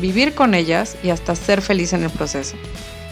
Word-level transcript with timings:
vivir 0.00 0.34
con 0.34 0.54
ellas 0.54 0.96
y 1.02 1.10
hasta 1.10 1.34
ser 1.34 1.62
feliz 1.62 1.92
en 1.92 2.04
el 2.04 2.10
proceso. 2.10 2.56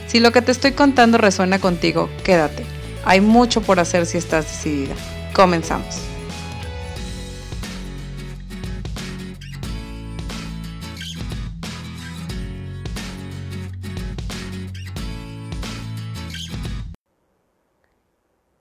Si 0.06 0.20
lo 0.20 0.32
que 0.32 0.42
te 0.42 0.52
estoy 0.52 0.72
contando 0.72 1.18
resuena 1.18 1.58
contigo, 1.58 2.08
quédate. 2.24 2.64
Hay 3.04 3.20
mucho 3.20 3.60
por 3.60 3.80
hacer 3.80 4.06
si 4.06 4.18
estás 4.18 4.44
decidida. 4.44 4.94
Comenzamos. 5.34 6.00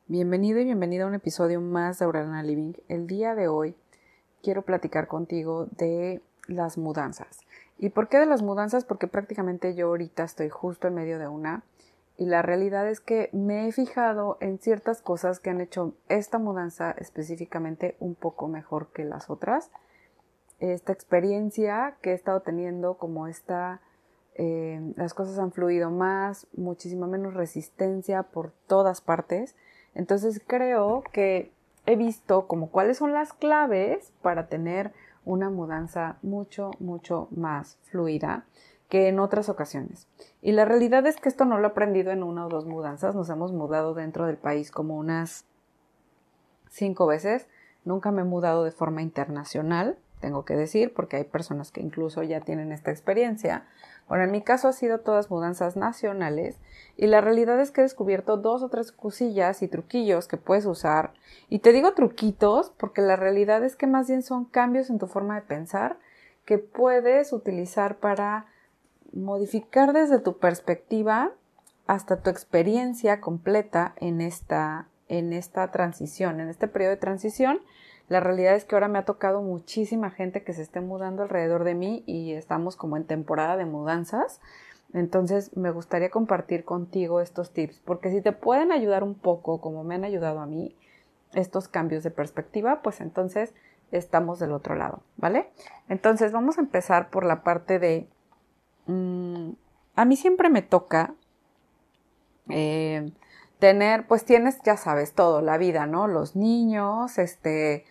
Bienvenido 0.07 0.59
y 0.59 0.63
bienvenida 0.63 1.03
a 1.03 1.07
un 1.07 1.15
episodio 1.15 1.59
más 1.59 1.99
de 1.99 2.05
Aurelana 2.05 2.41
Living. 2.41 2.73
El 2.87 3.05
día 3.05 3.35
de 3.35 3.47
hoy 3.47 3.75
quiero 4.41 4.61
platicar 4.61 5.07
contigo 5.07 5.67
de 5.77 6.21
las 6.47 6.77
mudanzas. 6.77 7.44
¿Y 7.77 7.89
por 7.89 8.07
qué 8.07 8.19
de 8.19 8.25
las 8.25 8.41
mudanzas? 8.41 8.85
Porque 8.85 9.07
prácticamente 9.07 9.75
yo 9.75 9.87
ahorita 9.87 10.23
estoy 10.23 10.49
justo 10.49 10.87
en 10.87 10.95
medio 10.95 11.19
de 11.19 11.27
una 11.27 11.63
y 12.17 12.25
la 12.25 12.41
realidad 12.41 12.87
es 12.87 13.01
que 13.01 13.29
me 13.33 13.67
he 13.67 13.71
fijado 13.71 14.37
en 14.39 14.57
ciertas 14.59 15.01
cosas 15.01 15.39
que 15.39 15.49
han 15.49 15.59
hecho 15.59 15.93
esta 16.07 16.37
mudanza 16.39 16.91
específicamente 16.91 17.97
un 17.99 18.15
poco 18.15 18.47
mejor 18.47 18.87
que 18.93 19.03
las 19.03 19.29
otras. 19.29 19.69
Esta 20.59 20.93
experiencia 20.93 21.97
que 22.01 22.11
he 22.11 22.13
estado 22.13 22.39
teniendo 22.39 22.97
como 22.97 23.27
esta, 23.27 23.81
eh, 24.35 24.79
las 24.95 25.13
cosas 25.13 25.37
han 25.39 25.51
fluido 25.51 25.91
más, 25.91 26.47
muchísima 26.55 27.07
menos 27.07 27.33
resistencia 27.33 28.23
por 28.23 28.51
todas 28.67 29.01
partes. 29.01 29.57
Entonces 29.93 30.41
creo 30.45 31.03
que 31.11 31.51
he 31.85 31.97
visto 31.97 32.47
como 32.47 32.69
cuáles 32.69 32.97
son 32.97 33.11
las 33.11 33.33
claves 33.33 34.13
para 34.21 34.47
tener 34.47 34.93
una 35.25 35.49
mudanza 35.49 36.17
mucho, 36.21 36.71
mucho 36.79 37.27
más 37.31 37.77
fluida 37.83 38.45
que 38.89 39.07
en 39.07 39.19
otras 39.19 39.49
ocasiones. 39.49 40.07
Y 40.41 40.51
la 40.51 40.65
realidad 40.65 41.05
es 41.07 41.17
que 41.17 41.29
esto 41.29 41.45
no 41.45 41.57
lo 41.57 41.67
he 41.67 41.71
aprendido 41.71 42.11
en 42.11 42.23
una 42.23 42.45
o 42.45 42.49
dos 42.49 42.65
mudanzas. 42.65 43.15
Nos 43.15 43.29
hemos 43.29 43.51
mudado 43.51 43.93
dentro 43.93 44.27
del 44.27 44.37
país 44.37 44.71
como 44.71 44.97
unas 44.97 45.45
cinco 46.69 47.07
veces. 47.07 47.47
Nunca 47.83 48.11
me 48.11 48.21
he 48.21 48.25
mudado 48.25 48.63
de 48.63 48.71
forma 48.71 49.01
internacional, 49.01 49.97
tengo 50.19 50.45
que 50.45 50.55
decir, 50.55 50.93
porque 50.93 51.17
hay 51.17 51.23
personas 51.23 51.71
que 51.71 51.81
incluso 51.81 52.23
ya 52.23 52.41
tienen 52.41 52.71
esta 52.71 52.91
experiencia. 52.91 53.65
Bueno, 54.07 54.23
en 54.23 54.31
mi 54.31 54.41
caso 54.41 54.67
ha 54.67 54.73
sido 54.73 54.99
todas 54.99 55.31
mudanzas 55.31 55.75
nacionales 55.75 56.57
y 56.95 57.07
la 57.07 57.21
realidad 57.21 57.59
es 57.59 57.71
que 57.71 57.81
he 57.81 57.83
descubierto 57.83 58.37
dos 58.37 58.61
o 58.61 58.69
tres 58.69 58.91
cosillas 58.91 59.61
y 59.63 59.67
truquillos 59.67 60.27
que 60.27 60.37
puedes 60.37 60.65
usar. 60.65 61.13
Y 61.49 61.59
te 61.59 61.71
digo 61.71 61.93
truquitos 61.93 62.71
porque 62.77 63.01
la 63.01 63.15
realidad 63.15 63.63
es 63.63 63.75
que 63.75 63.87
más 63.87 64.07
bien 64.07 64.21
son 64.21 64.45
cambios 64.45 64.89
en 64.89 64.99
tu 64.99 65.07
forma 65.07 65.35
de 65.35 65.41
pensar 65.41 65.97
que 66.45 66.59
puedes 66.59 67.33
utilizar 67.33 67.97
para 67.97 68.45
modificar 69.11 69.93
desde 69.93 70.19
tu 70.19 70.37
perspectiva 70.37 71.31
hasta 71.87 72.21
tu 72.21 72.29
experiencia 72.29 73.21
completa 73.21 73.93
en 73.97 74.21
esta, 74.21 74.87
en 75.07 75.33
esta 75.33 75.71
transición, 75.71 76.39
en 76.39 76.49
este 76.49 76.67
periodo 76.67 76.91
de 76.91 76.97
transición. 76.97 77.59
La 78.07 78.19
realidad 78.19 78.55
es 78.55 78.65
que 78.65 78.75
ahora 78.75 78.87
me 78.87 78.99
ha 78.99 79.05
tocado 79.05 79.41
muchísima 79.41 80.11
gente 80.11 80.43
que 80.43 80.53
se 80.53 80.61
esté 80.61 80.79
mudando 80.81 81.23
alrededor 81.23 81.63
de 81.63 81.73
mí 81.73 82.03
y 82.05 82.33
estamos 82.33 82.75
como 82.75 82.97
en 82.97 83.05
temporada 83.05 83.57
de 83.57 83.65
mudanzas. 83.65 84.41
Entonces 84.93 85.55
me 85.57 85.71
gustaría 85.71 86.09
compartir 86.09 86.63
contigo 86.63 87.19
estos 87.19 87.51
tips, 87.51 87.79
porque 87.79 88.11
si 88.11 88.21
te 88.21 88.31
pueden 88.31 88.71
ayudar 88.71 89.03
un 89.03 89.15
poco, 89.15 89.59
como 89.59 89.83
me 89.83 89.95
han 89.95 90.05
ayudado 90.05 90.39
a 90.39 90.45
mí, 90.45 90.75
estos 91.33 91.67
cambios 91.67 92.03
de 92.03 92.11
perspectiva, 92.11 92.81
pues 92.81 93.01
entonces 93.01 93.53
estamos 93.91 94.39
del 94.39 94.53
otro 94.53 94.75
lado, 94.75 95.01
¿vale? 95.17 95.49
Entonces 95.89 96.31
vamos 96.31 96.57
a 96.57 96.61
empezar 96.61 97.09
por 97.09 97.25
la 97.25 97.43
parte 97.43 97.79
de... 97.79 98.07
Mm, 98.85 99.51
a 99.95 100.05
mí 100.05 100.15
siempre 100.15 100.49
me 100.49 100.61
toca 100.61 101.15
eh, 102.49 103.11
tener, 103.59 104.07
pues 104.07 104.25
tienes, 104.25 104.59
ya 104.63 104.77
sabes, 104.77 105.13
todo, 105.13 105.41
la 105.41 105.57
vida, 105.57 105.85
¿no? 105.87 106.07
Los 106.07 106.35
niños, 106.35 107.17
este, 107.17 107.85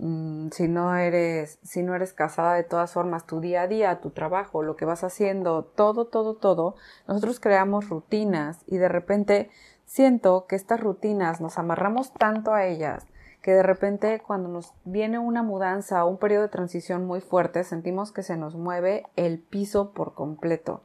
Mm, 0.00 0.50
si 0.52 0.68
no 0.68 0.94
eres, 0.94 1.58
si 1.64 1.82
no 1.82 1.92
eres 1.96 2.12
casada 2.12 2.54
de 2.54 2.62
todas 2.62 2.92
formas, 2.92 3.26
tu 3.26 3.40
día 3.40 3.62
a 3.62 3.66
día, 3.66 4.00
tu 4.00 4.10
trabajo, 4.10 4.62
lo 4.62 4.76
que 4.76 4.84
vas 4.84 5.02
haciendo, 5.02 5.64
todo, 5.64 6.06
todo, 6.06 6.36
todo, 6.36 6.76
nosotros 7.08 7.40
creamos 7.40 7.88
rutinas 7.88 8.62
y 8.68 8.76
de 8.76 8.88
repente 8.88 9.50
siento 9.86 10.46
que 10.46 10.54
estas 10.54 10.78
rutinas 10.78 11.40
nos 11.40 11.58
amarramos 11.58 12.12
tanto 12.12 12.54
a 12.54 12.66
ellas 12.66 13.06
que 13.42 13.52
de 13.52 13.62
repente 13.64 14.20
cuando 14.24 14.48
nos 14.48 14.72
viene 14.84 15.18
una 15.18 15.42
mudanza 15.42 16.04
o 16.04 16.10
un 16.10 16.18
periodo 16.18 16.42
de 16.42 16.48
transición 16.48 17.04
muy 17.04 17.20
fuerte 17.20 17.64
sentimos 17.64 18.12
que 18.12 18.22
se 18.22 18.36
nos 18.36 18.54
mueve 18.54 19.04
el 19.16 19.40
piso 19.40 19.92
por 19.92 20.14
completo. 20.14 20.82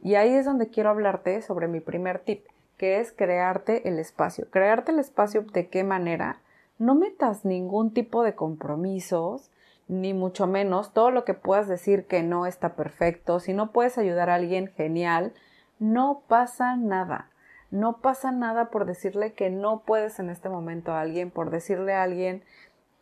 Y 0.00 0.14
ahí 0.16 0.34
es 0.34 0.44
donde 0.44 0.68
quiero 0.68 0.90
hablarte 0.90 1.42
sobre 1.42 1.68
mi 1.68 1.80
primer 1.80 2.20
tip, 2.20 2.46
que 2.82 2.98
es 2.98 3.12
crearte 3.12 3.88
el 3.88 4.00
espacio. 4.00 4.50
Crearte 4.50 4.90
el 4.90 4.98
espacio 4.98 5.42
de 5.42 5.68
qué 5.68 5.84
manera? 5.84 6.40
no 6.82 6.96
metas 6.96 7.44
ningún 7.44 7.94
tipo 7.94 8.24
de 8.24 8.34
compromisos, 8.34 9.52
ni 9.86 10.14
mucho 10.14 10.48
menos 10.48 10.92
todo 10.92 11.12
lo 11.12 11.24
que 11.24 11.32
puedas 11.32 11.68
decir 11.68 12.06
que 12.06 12.24
no 12.24 12.44
está 12.44 12.74
perfecto. 12.74 13.38
Si 13.38 13.52
no 13.52 13.70
puedes 13.70 13.98
ayudar 13.98 14.30
a 14.30 14.34
alguien, 14.34 14.66
genial. 14.66 15.32
No 15.78 16.22
pasa 16.26 16.74
nada. 16.74 17.30
No 17.70 17.98
pasa 17.98 18.32
nada 18.32 18.70
por 18.70 18.84
decirle 18.84 19.32
que 19.32 19.48
no 19.48 19.82
puedes 19.86 20.18
en 20.18 20.28
este 20.28 20.48
momento 20.48 20.90
a 20.90 21.02
alguien, 21.02 21.30
por 21.30 21.50
decirle 21.50 21.94
a 21.94 22.02
alguien 22.02 22.42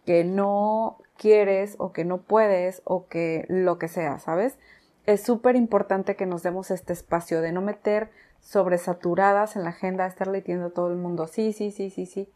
que 0.04 0.24
no 0.24 0.98
quieres 1.16 1.76
o 1.78 1.92
que 1.92 2.04
no 2.04 2.18
puedes 2.18 2.82
o 2.84 3.06
que 3.06 3.46
lo 3.48 3.78
que 3.78 3.88
sea, 3.88 4.18
¿sabes? 4.18 4.58
Es 5.06 5.22
súper 5.22 5.56
importante 5.56 6.16
que 6.16 6.26
nos 6.26 6.42
demos 6.42 6.70
este 6.70 6.92
espacio 6.92 7.40
de 7.40 7.52
no 7.52 7.62
meter 7.62 8.10
sobresaturadas 8.40 9.56
en 9.56 9.64
la 9.64 9.70
agenda, 9.70 10.06
estar 10.06 10.26
leyendo 10.26 10.66
a 10.66 10.70
todo 10.70 10.88
el 10.88 10.96
mundo, 10.96 11.26
sí, 11.26 11.52
sí, 11.52 11.70
sí, 11.70 11.90
sí, 11.90 12.06
sí. 12.06 12.28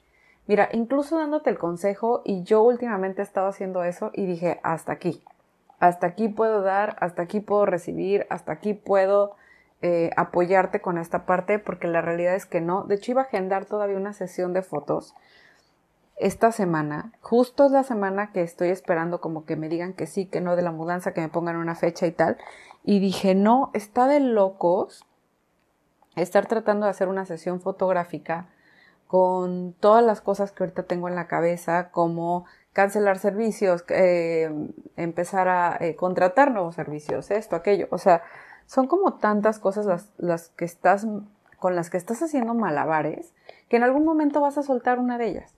Mira, 0.46 0.68
incluso 0.72 1.18
dándote 1.18 1.50
el 1.50 1.58
consejo, 1.58 2.22
y 2.24 2.42
yo 2.42 2.62
últimamente 2.62 3.22
he 3.22 3.24
estado 3.24 3.48
haciendo 3.48 3.82
eso 3.82 4.10
y 4.12 4.26
dije, 4.26 4.60
hasta 4.62 4.92
aquí, 4.92 5.22
hasta 5.80 6.06
aquí 6.06 6.28
puedo 6.28 6.62
dar, 6.62 6.96
hasta 7.00 7.22
aquí 7.22 7.40
puedo 7.40 7.66
recibir, 7.66 8.26
hasta 8.30 8.52
aquí 8.52 8.74
puedo 8.74 9.36
eh, 9.82 10.10
apoyarte 10.16 10.80
con 10.80 10.98
esta 10.98 11.26
parte, 11.26 11.58
porque 11.58 11.88
la 11.88 12.02
realidad 12.02 12.34
es 12.34 12.46
que 12.46 12.60
no. 12.60 12.84
De 12.84 12.96
hecho, 12.96 13.12
iba 13.12 13.22
a 13.22 13.24
agendar 13.24 13.64
todavía 13.64 13.96
una 13.96 14.12
sesión 14.12 14.52
de 14.52 14.62
fotos 14.62 15.14
esta 16.16 16.52
semana. 16.52 17.12
Justo 17.20 17.66
es 17.66 17.72
la 17.72 17.82
semana 17.82 18.32
que 18.32 18.42
estoy 18.42 18.68
esperando 18.68 19.20
como 19.20 19.44
que 19.44 19.56
me 19.56 19.68
digan 19.68 19.92
que 19.92 20.06
sí, 20.06 20.26
que 20.26 20.40
no 20.40 20.56
de 20.56 20.62
la 20.62 20.72
mudanza, 20.72 21.12
que 21.12 21.20
me 21.20 21.28
pongan 21.28 21.56
una 21.56 21.74
fecha 21.74 22.06
y 22.06 22.12
tal. 22.12 22.36
Y 22.84 23.00
dije, 23.00 23.34
no, 23.34 23.70
está 23.74 24.06
de 24.06 24.20
locos 24.20 25.04
estar 26.16 26.46
tratando 26.46 26.86
de 26.86 26.90
hacer 26.90 27.08
una 27.08 27.24
sesión 27.24 27.60
fotográfica 27.60 28.46
con 29.06 29.74
todas 29.80 30.04
las 30.04 30.20
cosas 30.20 30.52
que 30.52 30.64
ahorita 30.64 30.84
tengo 30.84 31.08
en 31.08 31.14
la 31.14 31.28
cabeza, 31.28 31.90
como 31.90 32.46
cancelar 32.72 33.18
servicios, 33.18 33.84
eh, 33.88 34.50
empezar 34.96 35.48
a 35.48 35.76
eh, 35.80 35.94
contratar 35.94 36.50
nuevos 36.50 36.74
servicios, 36.74 37.30
esto, 37.30 37.54
aquello. 37.54 37.86
O 37.90 37.98
sea, 37.98 38.22
son 38.66 38.86
como 38.86 39.14
tantas 39.14 39.58
cosas 39.58 39.86
las, 39.86 40.10
las 40.18 40.48
que 40.50 40.64
estás, 40.64 41.06
con 41.58 41.76
las 41.76 41.90
que 41.90 41.96
estás 41.96 42.22
haciendo 42.22 42.54
malabares, 42.54 43.32
que 43.68 43.76
en 43.76 43.84
algún 43.84 44.04
momento 44.04 44.40
vas 44.40 44.58
a 44.58 44.62
soltar 44.62 44.98
una 44.98 45.18
de 45.18 45.28
ellas. 45.28 45.54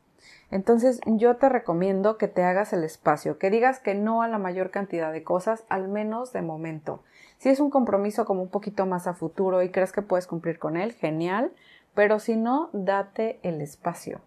Entonces 0.50 1.00
yo 1.06 1.36
te 1.36 1.48
recomiendo 1.48 2.18
que 2.18 2.28
te 2.28 2.44
hagas 2.44 2.72
el 2.72 2.84
espacio, 2.84 3.38
que 3.38 3.50
digas 3.50 3.80
que 3.80 3.94
no 3.94 4.22
a 4.22 4.28
la 4.28 4.38
mayor 4.38 4.70
cantidad 4.70 5.12
de 5.12 5.24
cosas, 5.24 5.64
al 5.68 5.88
menos 5.88 6.32
de 6.32 6.42
momento. 6.42 7.02
Si 7.38 7.48
es 7.48 7.60
un 7.60 7.70
compromiso 7.70 8.24
como 8.24 8.42
un 8.42 8.48
poquito 8.48 8.86
más 8.86 9.06
a 9.06 9.14
futuro 9.14 9.62
y 9.62 9.70
crees 9.70 9.92
que 9.92 10.02
puedes 10.02 10.26
cumplir 10.26 10.58
con 10.58 10.76
él, 10.76 10.92
genial 10.92 11.52
pero 11.96 12.18
si 12.18 12.36
no, 12.36 12.68
date 12.74 13.40
el 13.42 13.62
espacio. 13.62 14.20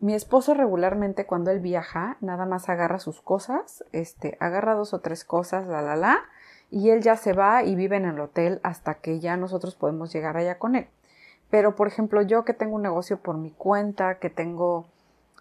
Mi 0.00 0.12
esposo 0.12 0.54
regularmente 0.54 1.24
cuando 1.24 1.52
él 1.52 1.60
viaja, 1.60 2.16
nada 2.20 2.46
más 2.46 2.68
agarra 2.68 2.98
sus 2.98 3.22
cosas, 3.22 3.84
este, 3.92 4.36
agarra 4.40 4.74
dos 4.74 4.92
o 4.92 4.98
tres 4.98 5.24
cosas, 5.24 5.68
la 5.68 5.82
la 5.82 5.94
la, 5.94 6.24
y 6.72 6.90
él 6.90 7.00
ya 7.00 7.16
se 7.16 7.32
va 7.32 7.62
y 7.62 7.76
vive 7.76 7.96
en 7.96 8.06
el 8.06 8.18
hotel 8.18 8.58
hasta 8.64 8.94
que 8.94 9.20
ya 9.20 9.36
nosotros 9.36 9.76
podemos 9.76 10.12
llegar 10.12 10.36
allá 10.36 10.58
con 10.58 10.74
él. 10.74 10.88
Pero, 11.48 11.76
por 11.76 11.86
ejemplo, 11.86 12.22
yo 12.22 12.44
que 12.44 12.54
tengo 12.54 12.74
un 12.74 12.82
negocio 12.82 13.18
por 13.18 13.38
mi 13.38 13.52
cuenta, 13.52 14.18
que 14.18 14.28
tengo 14.28 14.88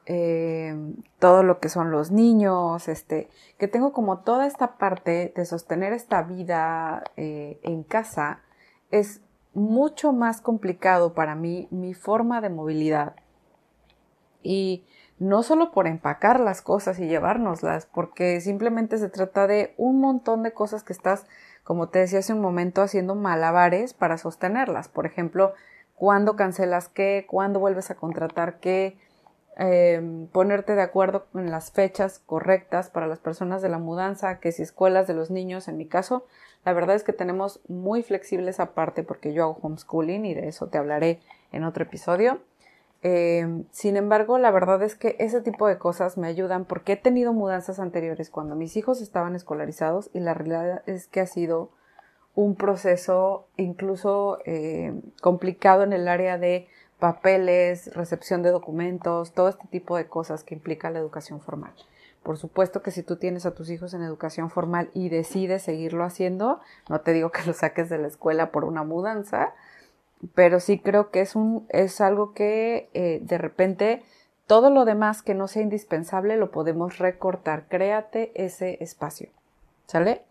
eh, 0.05 0.75
todo 1.19 1.43
lo 1.43 1.59
que 1.59 1.69
son 1.69 1.91
los 1.91 2.11
niños, 2.11 2.87
este, 2.87 3.29
que 3.57 3.67
tengo 3.67 3.93
como 3.93 4.19
toda 4.19 4.47
esta 4.47 4.77
parte 4.77 5.33
de 5.35 5.45
sostener 5.45 5.93
esta 5.93 6.21
vida 6.23 7.03
eh, 7.15 7.59
en 7.63 7.83
casa, 7.83 8.41
es 8.91 9.21
mucho 9.53 10.11
más 10.11 10.41
complicado 10.41 11.13
para 11.13 11.35
mí 11.35 11.67
mi 11.71 11.93
forma 11.93 12.41
de 12.41 12.49
movilidad. 12.49 13.15
Y 14.41 14.85
no 15.19 15.41
solo 15.41 15.71
por 15.71 15.87
empacar 15.87 16.39
las 16.39 16.61
cosas 16.61 16.99
y 16.99 17.07
llevárnoslas, 17.07 17.85
porque 17.85 18.41
simplemente 18.41 18.97
se 18.97 19.09
trata 19.09 19.47
de 19.47 19.73
un 19.77 20.01
montón 20.01 20.43
de 20.43 20.53
cosas 20.53 20.83
que 20.83 20.91
estás, 20.91 21.25
como 21.63 21.87
te 21.87 21.99
decía 21.99 22.19
hace 22.19 22.33
un 22.33 22.41
momento, 22.41 22.81
haciendo 22.81 23.15
malabares 23.15 23.93
para 23.93 24.17
sostenerlas. 24.17 24.89
Por 24.89 25.05
ejemplo, 25.05 25.53
cuándo 25.95 26.35
cancelas 26.35 26.89
qué, 26.89 27.25
cuándo 27.29 27.59
vuelves 27.61 27.89
a 27.89 27.95
contratar 27.95 28.59
qué, 28.59 28.97
Em, 29.55 30.25
ponerte 30.27 30.73
de 30.73 30.81
acuerdo 30.81 31.27
en 31.35 31.51
las 31.51 31.71
fechas 31.71 32.19
correctas 32.25 32.89
para 32.89 33.05
las 33.05 33.19
personas 33.19 33.61
de 33.61 33.69
la 33.69 33.77
mudanza, 33.77 34.39
que 34.39 34.51
si 34.51 34.63
escuelas 34.63 35.05
de 35.05 35.13
los 35.13 35.29
niños, 35.29 35.67
en 35.67 35.77
mi 35.77 35.87
caso, 35.87 36.25
la 36.65 36.73
verdad 36.73 36.95
es 36.95 37.03
que 37.03 37.13
tenemos 37.13 37.61
muy 37.67 38.01
flexible 38.01 38.49
esa 38.49 38.73
parte 38.73 39.03
porque 39.03 39.31
yo 39.31 39.43
hago 39.43 39.59
homeschooling 39.61 40.25
y 40.25 40.33
de 40.33 40.47
eso 40.47 40.67
te 40.67 40.79
hablaré 40.79 41.19
en 41.51 41.65
otro 41.65 41.83
episodio. 41.83 42.39
Em, 43.03 43.65
sin 43.71 43.95
embargo, 43.97 44.39
la 44.39 44.49
verdad 44.49 44.81
es 44.81 44.95
que 44.95 45.17
ese 45.19 45.41
tipo 45.41 45.67
de 45.67 45.77
cosas 45.77 46.17
me 46.17 46.27
ayudan 46.27 46.65
porque 46.65 46.93
he 46.93 46.97
tenido 46.97 47.33
mudanzas 47.33 47.79
anteriores 47.79 48.29
cuando 48.31 48.55
mis 48.55 48.75
hijos 48.75 49.01
estaban 49.01 49.35
escolarizados 49.35 50.09
y 50.13 50.19
la 50.21 50.33
realidad 50.33 50.81
es 50.87 51.07
que 51.07 51.19
ha 51.19 51.27
sido 51.27 51.69
un 52.33 52.55
proceso 52.55 53.47
incluso 53.57 54.39
eh, 54.45 54.99
complicado 55.21 55.83
en 55.83 55.93
el 55.93 56.07
área 56.07 56.37
de 56.37 56.67
papeles, 57.03 57.93
recepción 57.95 58.43
de 58.43 58.51
documentos, 58.51 59.33
todo 59.33 59.49
este 59.49 59.67
tipo 59.67 59.97
de 59.97 60.07
cosas 60.07 60.45
que 60.45 60.55
implica 60.55 60.89
la 60.89 60.99
educación 60.99 61.41
formal. 61.41 61.73
Por 62.23 62.37
supuesto 62.37 62.81
que 62.81 62.91
si 62.91 63.03
tú 63.03 63.17
tienes 63.17 63.45
a 63.45 63.53
tus 63.53 63.69
hijos 63.69 63.93
en 63.93 64.03
educación 64.03 64.49
formal 64.49 64.89
y 64.93 65.09
decides 65.09 65.63
seguirlo 65.63 66.05
haciendo, 66.05 66.61
no 66.87 67.01
te 67.01 67.11
digo 67.11 67.29
que 67.29 67.43
lo 67.45 67.51
saques 67.51 67.89
de 67.89 67.97
la 67.97 68.07
escuela 68.07 68.51
por 68.53 68.63
una 68.63 68.85
mudanza, 68.85 69.53
pero 70.33 70.61
sí 70.61 70.79
creo 70.79 71.11
que 71.11 71.19
es, 71.19 71.35
un, 71.35 71.67
es 71.67 71.99
algo 71.99 72.33
que 72.33 72.89
eh, 72.93 73.19
de 73.21 73.37
repente 73.37 74.01
todo 74.47 74.69
lo 74.69 74.85
demás 74.85 75.21
que 75.21 75.33
no 75.33 75.49
sea 75.49 75.61
indispensable 75.61 76.37
lo 76.37 76.51
podemos 76.51 76.99
recortar. 76.99 77.67
Créate 77.67 78.31
ese 78.33 78.77
espacio. 78.81 79.27
¿Sale? 79.87 80.21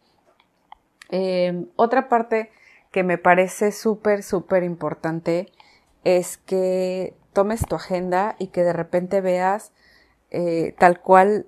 Em, 1.11 1.67
otra 1.77 2.09
parte 2.09 2.51
que 2.91 3.03
me 3.03 3.19
parece 3.19 3.73
súper, 3.73 4.23
súper 4.23 4.63
importante 4.63 5.53
es 6.04 6.37
que 6.38 7.14
tomes 7.32 7.66
tu 7.66 7.76
agenda 7.76 8.37
y 8.38 8.49
que 8.49 8.64
de 8.64 8.72
repente 8.72 9.20
veas 9.20 9.72
eh, 10.31 10.75
tal 10.78 11.00
cual, 11.00 11.46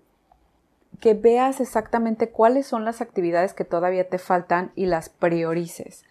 que 1.00 1.14
veas 1.14 1.60
exactamente 1.60 2.30
cuáles 2.30 2.66
son 2.66 2.84
las 2.84 3.00
actividades 3.00 3.54
que 3.54 3.64
todavía 3.64 4.08
te 4.08 4.18
faltan 4.18 4.72
y 4.74 4.86
las 4.86 5.08
priorices. 5.08 6.04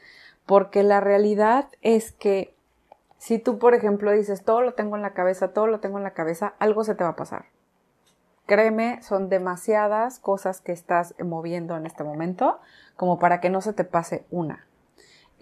Porque 0.46 0.84
la 0.84 1.00
realidad 1.00 1.70
es 1.82 2.12
que 2.12 2.56
si 3.18 3.40
tú, 3.40 3.58
por 3.58 3.74
ejemplo, 3.74 4.12
dices, 4.12 4.44
todo 4.44 4.62
lo 4.62 4.74
tengo 4.74 4.96
en 4.96 5.02
la 5.02 5.14
cabeza, 5.14 5.54
todo 5.54 5.68
lo 5.68 5.80
tengo 5.80 5.98
en 5.98 6.04
la 6.04 6.14
cabeza, 6.14 6.56
algo 6.60 6.84
se 6.84 6.96
te 6.96 7.04
va 7.04 7.12
a 7.12 7.16
pasar. 7.16 7.46
Créeme, 8.46 9.02
son 9.02 9.30
demasiadas 9.30 10.20
cosas 10.20 10.60
que 10.60 10.74
estás 10.74 11.16
moviendo 11.24 11.78
en 11.78 11.86
este 11.86 12.04
momento 12.04 12.60
como 12.98 13.20
para 13.20 13.40
que 13.40 13.50
no 13.50 13.62
se 13.62 13.72
te 13.72 13.86
pase 13.86 14.26
una. 14.32 14.66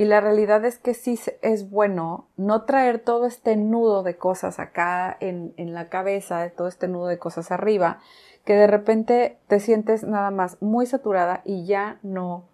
Y 0.01 0.05
la 0.05 0.19
realidad 0.19 0.65
es 0.65 0.79
que 0.79 0.95
sí 0.95 1.19
es 1.43 1.69
bueno 1.69 2.25
no 2.35 2.63
traer 2.63 2.97
todo 2.97 3.27
este 3.27 3.55
nudo 3.55 4.01
de 4.01 4.17
cosas 4.17 4.57
acá 4.57 5.15
en, 5.19 5.53
la 5.75 5.89
cabeza, 5.89 6.49
todo 6.49 6.67
este 6.67 6.87
nudo 6.87 7.05
de 7.05 7.19
cosas 7.19 7.51
arriba, 7.51 7.99
que 8.43 8.55
de 8.55 8.65
repente 8.65 9.37
te 9.45 9.59
sientes 9.59 10.01
nada 10.01 10.31
más 10.31 10.59
muy 10.59 10.87
saturada 10.87 11.43
y 11.45 11.67
ya 11.67 11.99
no 12.01 12.45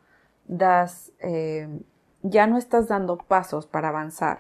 das, 0.49 1.13
eh, 1.19 1.69
ya 2.21 2.47
no 2.47 2.57
estás 2.57 2.89
dando 2.89 3.17
pasos 3.17 3.65
para 3.65 3.87
avanzar, 3.87 4.39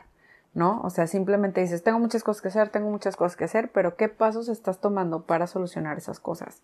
¿no? 0.53 0.81
O 0.81 0.89
sea, 0.89 1.07
simplemente 1.07 1.61
dices, 1.61 1.83
tengo 1.83 1.99
muchas 1.99 2.25
cosas 2.25 2.41
que 2.41 2.49
hacer, 2.49 2.67
tengo 2.71 2.89
muchas 2.89 3.15
cosas 3.15 3.37
que 3.37 3.45
hacer, 3.45 3.71
pero 3.71 3.95
¿qué 3.95 4.09
pasos 4.09 4.49
estás 4.49 4.81
tomando 4.81 5.21
para 5.21 5.47
solucionar 5.47 5.97
esas 5.97 6.19
cosas? 6.19 6.61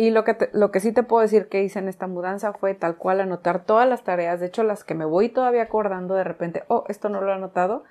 Y 0.00 0.10
lo 0.10 0.22
que, 0.22 0.48
lo 0.52 0.70
que 0.70 0.78
sí 0.78 0.92
te 0.92 1.02
puedo 1.02 1.22
decir 1.22 1.48
que 1.48 1.64
hice 1.64 1.80
en 1.80 1.88
esta 1.88 2.06
mudanza 2.06 2.52
fue 2.52 2.72
tal 2.74 2.96
cual 2.96 3.20
anotar 3.20 3.64
todas 3.64 3.88
las 3.88 4.04
tareas, 4.04 4.38
de 4.38 4.46
hecho 4.46 4.62
las 4.62 4.84
que 4.84 4.94
me 4.94 5.04
voy 5.04 5.28
todavía 5.28 5.62
acordando 5.62 6.14
de 6.14 6.22
repente, 6.22 6.62
oh, 6.68 6.84
esto 6.86 7.08
no 7.08 7.20
lo 7.20 7.32
he 7.32 7.34
anotado, 7.34 7.82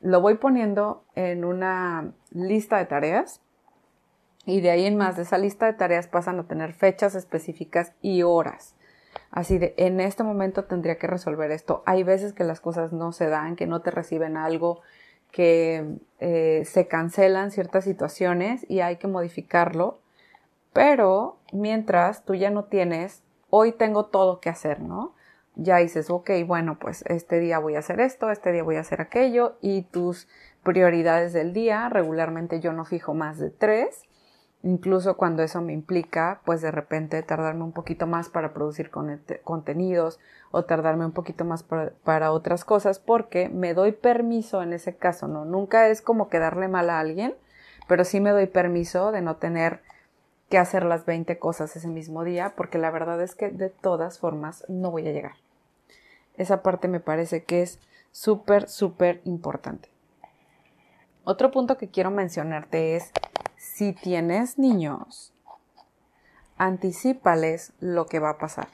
lo 0.00 0.22
voy 0.22 0.36
poniendo 0.36 1.04
en 1.14 1.44
una 1.44 2.14
lista 2.32 2.78
de 2.78 2.86
tareas 2.86 3.42
y 4.46 4.62
de 4.62 4.70
ahí 4.70 4.86
en 4.86 4.96
más 4.96 5.16
de 5.16 5.22
esa 5.24 5.36
lista 5.36 5.66
de 5.66 5.74
tareas 5.74 6.08
pasan 6.08 6.40
a 6.40 6.48
tener 6.48 6.72
fechas 6.72 7.14
específicas 7.14 7.92
y 8.00 8.22
horas. 8.22 8.74
Así 9.30 9.58
de, 9.58 9.74
en 9.76 10.00
este 10.00 10.22
momento 10.22 10.64
tendría 10.64 10.96
que 10.96 11.08
resolver 11.08 11.50
esto. 11.50 11.82
Hay 11.84 12.04
veces 12.04 12.32
que 12.32 12.44
las 12.44 12.62
cosas 12.62 12.94
no 12.94 13.12
se 13.12 13.28
dan, 13.28 13.54
que 13.56 13.66
no 13.66 13.82
te 13.82 13.90
reciben 13.90 14.38
algo, 14.38 14.80
que 15.30 15.98
eh, 16.20 16.62
se 16.64 16.88
cancelan 16.88 17.50
ciertas 17.50 17.84
situaciones 17.84 18.64
y 18.66 18.80
hay 18.80 18.96
que 18.96 19.08
modificarlo 19.08 19.99
pero 20.72 21.38
mientras 21.52 22.24
tú 22.24 22.34
ya 22.34 22.50
no 22.50 22.64
tienes, 22.64 23.22
hoy 23.48 23.72
tengo 23.72 24.06
todo 24.06 24.40
que 24.40 24.48
hacer, 24.48 24.80
¿no? 24.80 25.14
Ya 25.56 25.78
dices, 25.78 26.10
ok, 26.10 26.30
bueno, 26.46 26.78
pues 26.78 27.04
este 27.06 27.40
día 27.40 27.58
voy 27.58 27.74
a 27.74 27.80
hacer 27.80 28.00
esto, 28.00 28.30
este 28.30 28.52
día 28.52 28.62
voy 28.62 28.76
a 28.76 28.80
hacer 28.80 29.00
aquello 29.00 29.58
y 29.60 29.82
tus 29.82 30.28
prioridades 30.62 31.32
del 31.32 31.52
día, 31.52 31.88
regularmente 31.88 32.60
yo 32.60 32.72
no 32.72 32.84
fijo 32.84 33.14
más 33.14 33.38
de 33.38 33.50
tres, 33.50 34.04
incluso 34.62 35.16
cuando 35.16 35.42
eso 35.42 35.60
me 35.60 35.72
implica, 35.72 36.40
pues 36.44 36.60
de 36.60 36.70
repente 36.70 37.22
tardarme 37.22 37.64
un 37.64 37.72
poquito 37.72 38.06
más 38.06 38.28
para 38.28 38.52
producir 38.52 38.90
contenidos 39.42 40.20
o 40.50 40.64
tardarme 40.64 41.06
un 41.06 41.12
poquito 41.12 41.44
más 41.44 41.62
para, 41.62 41.92
para, 42.04 42.32
otras 42.32 42.64
cosas 42.64 42.98
porque 42.98 43.48
me 43.48 43.74
doy 43.74 43.92
permiso 43.92 44.62
en 44.62 44.72
ese 44.72 44.96
caso, 44.96 45.28
¿no? 45.28 45.44
Nunca 45.44 45.88
es 45.88 46.02
como 46.02 46.28
quedarle 46.28 46.68
mal 46.68 46.90
a 46.90 47.00
alguien, 47.00 47.34
pero 47.88 48.04
sí 48.04 48.20
me 48.20 48.30
doy 48.30 48.46
permiso 48.46 49.12
de 49.12 49.22
no 49.22 49.36
tener 49.36 49.80
que 50.50 50.58
hacer 50.58 50.84
las 50.84 51.06
20 51.06 51.38
cosas 51.38 51.74
ese 51.76 51.88
mismo 51.88 52.24
día, 52.24 52.54
porque 52.56 52.76
la 52.76 52.90
verdad 52.90 53.22
es 53.22 53.34
que 53.34 53.50
de 53.50 53.70
todas 53.70 54.18
formas 54.18 54.64
no 54.68 54.90
voy 54.90 55.08
a 55.08 55.12
llegar. 55.12 55.36
Esa 56.36 56.62
parte 56.62 56.88
me 56.88 57.00
parece 57.00 57.44
que 57.44 57.62
es 57.62 57.78
súper, 58.10 58.68
súper 58.68 59.20
importante. 59.24 59.88
Otro 61.24 61.50
punto 61.52 61.78
que 61.78 61.88
quiero 61.88 62.10
mencionarte 62.10 62.96
es, 62.96 63.12
si 63.56 63.92
tienes 63.92 64.58
niños, 64.58 65.32
anticipales 66.56 67.72
lo 67.78 68.06
que 68.06 68.18
va 68.18 68.30
a 68.30 68.38
pasar. 68.38 68.68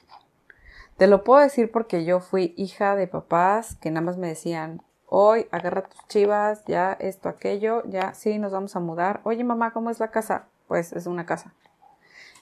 Te 0.96 1.06
lo 1.06 1.25
puedo 1.25 1.43
decir 1.43 1.70
porque 1.70 2.06
yo 2.06 2.21
fui 2.21 2.54
hija 2.56 2.97
de 2.97 3.06
papás 3.06 3.76
que 3.76 3.90
nada 3.90 4.06
más 4.06 4.16
me 4.16 4.28
decían, 4.28 4.80
hoy 5.04 5.47
agarra 5.50 5.83
tus 5.83 6.06
chivas, 6.09 6.64
ya 6.64 6.92
esto, 6.95 7.28
aquello, 7.28 7.83
ya 7.85 8.14
sí, 8.14 8.38
nos 8.38 8.52
vamos 8.52 8.76
a 8.76 8.80
mudar. 8.80 9.21
Oye 9.25 9.45
mamá, 9.45 9.73
¿cómo 9.75 9.90
es 9.90 10.00
la 10.00 10.11
casa? 10.11 10.47
Pues 10.68 10.95
es 10.95 11.06
una 11.06 11.26
casa. 11.26 11.52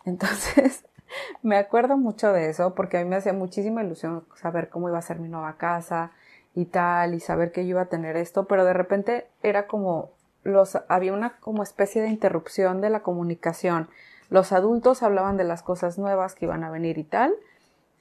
Entonces, 0.04 0.84
me 1.42 1.56
acuerdo 1.56 1.96
mucho 1.96 2.32
de 2.32 2.48
eso 2.48 2.74
porque 2.74 2.98
a 2.98 3.02
mí 3.02 3.08
me 3.08 3.16
hacía 3.16 3.32
muchísima 3.32 3.82
ilusión 3.82 4.24
saber 4.36 4.68
cómo 4.68 4.88
iba 4.88 4.98
a 4.98 5.02
ser 5.02 5.18
mi 5.18 5.28
nueva 5.28 5.56
casa 5.56 6.12
y 6.54 6.66
tal, 6.66 7.14
y 7.14 7.20
saber 7.20 7.52
que 7.52 7.64
yo 7.64 7.70
iba 7.70 7.82
a 7.82 7.86
tener 7.86 8.16
esto, 8.16 8.44
pero 8.44 8.64
de 8.64 8.72
repente 8.72 9.26
era 9.42 9.66
como 9.66 10.10
los, 10.44 10.78
había 10.88 11.12
una 11.12 11.38
como 11.40 11.62
especie 11.62 12.02
de 12.02 12.08
interrupción 12.08 12.80
de 12.80 12.90
la 12.90 13.00
comunicación. 13.00 13.88
Los 14.30 14.52
adultos 14.52 15.02
hablaban 15.02 15.36
de 15.36 15.44
las 15.44 15.62
cosas 15.62 15.98
nuevas 15.98 16.34
que 16.34 16.44
iban 16.44 16.62
a 16.62 16.70
venir 16.70 16.98
y 16.98 17.04
tal, 17.04 17.34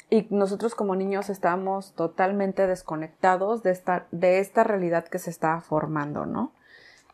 y 0.09 0.27
nosotros 0.29 0.75
como 0.75 0.95
niños 0.95 1.29
estábamos 1.29 1.93
totalmente 1.93 2.67
desconectados 2.67 3.63
de 3.63 3.71
esta, 3.71 4.05
de 4.11 4.39
esta 4.39 4.63
realidad 4.63 5.05
que 5.05 5.17
se 5.17 5.31
estaba 5.31 5.61
formando, 5.61 6.27
¿no? 6.27 6.51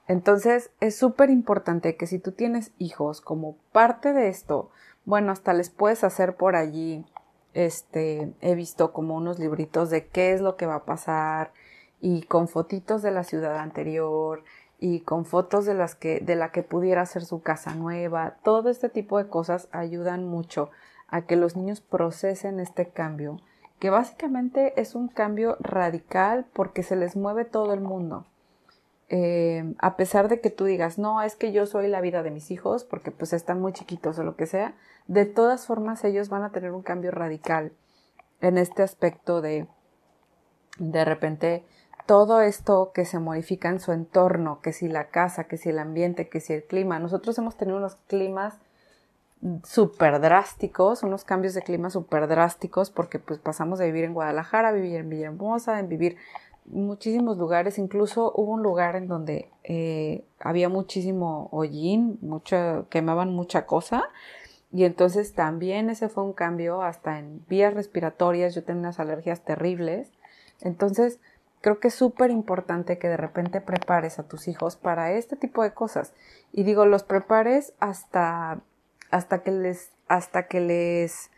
Entonces 0.09 0.71
es 0.79 0.97
súper 0.97 1.29
importante 1.29 1.95
que 1.95 2.07
si 2.07 2.17
tú 2.17 2.31
tienes 2.31 2.71
hijos 2.79 3.21
como 3.21 3.57
parte 3.71 4.11
de 4.11 4.27
esto, 4.27 4.71
bueno, 5.05 5.31
hasta 5.31 5.53
les 5.53 5.69
puedes 5.69 6.03
hacer 6.03 6.35
por 6.35 6.55
allí, 6.55 7.05
este, 7.53 8.33
he 8.41 8.55
visto 8.55 8.91
como 8.91 9.15
unos 9.15 9.37
libritos 9.37 9.91
de 9.91 10.07
qué 10.07 10.33
es 10.33 10.41
lo 10.41 10.57
que 10.57 10.65
va 10.65 10.77
a 10.77 10.85
pasar 10.85 11.53
y 12.01 12.23
con 12.23 12.47
fotitos 12.47 13.03
de 13.03 13.11
la 13.11 13.23
ciudad 13.23 13.59
anterior 13.59 14.43
y 14.79 15.01
con 15.01 15.25
fotos 15.25 15.67
de 15.67 15.75
las 15.75 15.93
que, 15.93 16.21
de 16.21 16.35
la 16.35 16.51
que 16.51 16.63
pudiera 16.63 17.05
ser 17.05 17.23
su 17.23 17.43
casa 17.43 17.75
nueva. 17.75 18.37
Todo 18.41 18.71
este 18.71 18.89
tipo 18.89 19.19
de 19.19 19.27
cosas 19.27 19.69
ayudan 19.71 20.25
mucho 20.25 20.71
a 21.07 21.27
que 21.27 21.35
los 21.35 21.55
niños 21.55 21.81
procesen 21.81 22.59
este 22.59 22.89
cambio, 22.89 23.37
que 23.77 23.91
básicamente 23.91 24.73
es 24.81 24.95
un 24.95 25.07
cambio 25.07 25.55
radical 25.59 26.47
porque 26.51 26.81
se 26.81 26.95
les 26.95 27.15
mueve 27.15 27.45
todo 27.45 27.75
el 27.75 27.81
mundo. 27.81 28.25
Eh, 29.09 29.73
a 29.79 29.97
pesar 29.97 30.27
de 30.27 30.39
que 30.39 30.51
tú 30.51 30.65
digas, 30.65 30.99
no, 30.99 31.21
es 31.21 31.35
que 31.35 31.51
yo 31.51 31.65
soy 31.65 31.87
la 31.87 31.99
vida 31.99 32.21
de 32.21 32.31
mis 32.31 32.51
hijos, 32.51 32.83
porque 32.83 33.11
pues 33.11 33.33
están 33.33 33.59
muy 33.59 33.73
chiquitos 33.73 34.19
o 34.19 34.23
lo 34.23 34.35
que 34.35 34.45
sea, 34.45 34.75
de 35.07 35.25
todas 35.25 35.65
formas 35.65 36.03
ellos 36.03 36.29
van 36.29 36.43
a 36.43 36.51
tener 36.51 36.71
un 36.71 36.83
cambio 36.83 37.09
radical 37.09 37.71
en 38.41 38.57
este 38.57 38.83
aspecto 38.83 39.41
de 39.41 39.67
de 40.77 41.05
repente 41.05 41.65
todo 42.05 42.41
esto 42.41 42.91
que 42.93 43.05
se 43.05 43.19
modifica 43.19 43.69
en 43.69 43.79
su 43.79 43.91
entorno, 43.91 44.61
que 44.61 44.73
si 44.73 44.87
la 44.87 45.09
casa, 45.09 45.43
que 45.43 45.57
si 45.57 45.69
el 45.69 45.77
ambiente, 45.77 46.27
que 46.27 46.39
si 46.39 46.53
el 46.53 46.63
clima. 46.63 46.97
Nosotros 46.97 47.37
hemos 47.37 47.55
tenido 47.55 47.77
unos 47.77 47.97
climas 48.07 48.55
súper 49.63 50.19
drásticos, 50.19 51.03
unos 51.03 51.23
cambios 51.23 51.53
de 51.53 51.61
clima 51.61 51.91
súper 51.91 52.27
drásticos, 52.27 52.89
porque 52.89 53.19
pues 53.19 53.39
pasamos 53.39 53.77
de 53.77 53.85
vivir 53.85 54.05
en 54.05 54.13
Guadalajara 54.13 54.69
a 54.69 54.71
vivir 54.71 54.95
en 54.95 55.09
Villahermosa, 55.09 55.79
en 55.79 55.87
vivir 55.87 56.17
muchísimos 56.69 57.37
lugares, 57.37 57.77
incluso 57.77 58.31
hubo 58.35 58.53
un 58.53 58.63
lugar 58.63 58.95
en 58.95 59.07
donde 59.07 59.49
eh, 59.63 60.25
había 60.39 60.69
muchísimo 60.69 61.49
hollín, 61.51 62.17
mucho, 62.21 62.87
quemaban 62.89 63.33
mucha 63.33 63.65
cosa, 63.65 64.09
y 64.71 64.85
entonces 64.85 65.33
también 65.33 65.89
ese 65.89 66.09
fue 66.09 66.23
un 66.23 66.33
cambio 66.33 66.81
hasta 66.81 67.19
en 67.19 67.43
vías 67.47 67.73
respiratorias, 67.73 68.55
yo 68.55 68.63
tenía 68.63 68.81
unas 68.81 68.99
alergias 68.99 69.43
terribles, 69.43 70.11
entonces 70.61 71.19
creo 71.61 71.79
que 71.79 71.89
es 71.89 71.95
súper 71.95 72.31
importante 72.31 72.97
que 72.97 73.09
de 73.09 73.17
repente 73.17 73.61
prepares 73.61 74.19
a 74.19 74.27
tus 74.27 74.47
hijos 74.47 74.75
para 74.75 75.11
este 75.11 75.35
tipo 75.35 75.63
de 75.63 75.73
cosas, 75.73 76.13
y 76.51 76.63
digo, 76.63 76.85
los 76.85 77.03
prepares 77.03 77.73
hasta 77.79 78.61
hasta 79.11 79.41
que 79.43 79.51
les, 79.51 79.91
hasta 80.07 80.47
que 80.47 80.59
les 80.59 81.31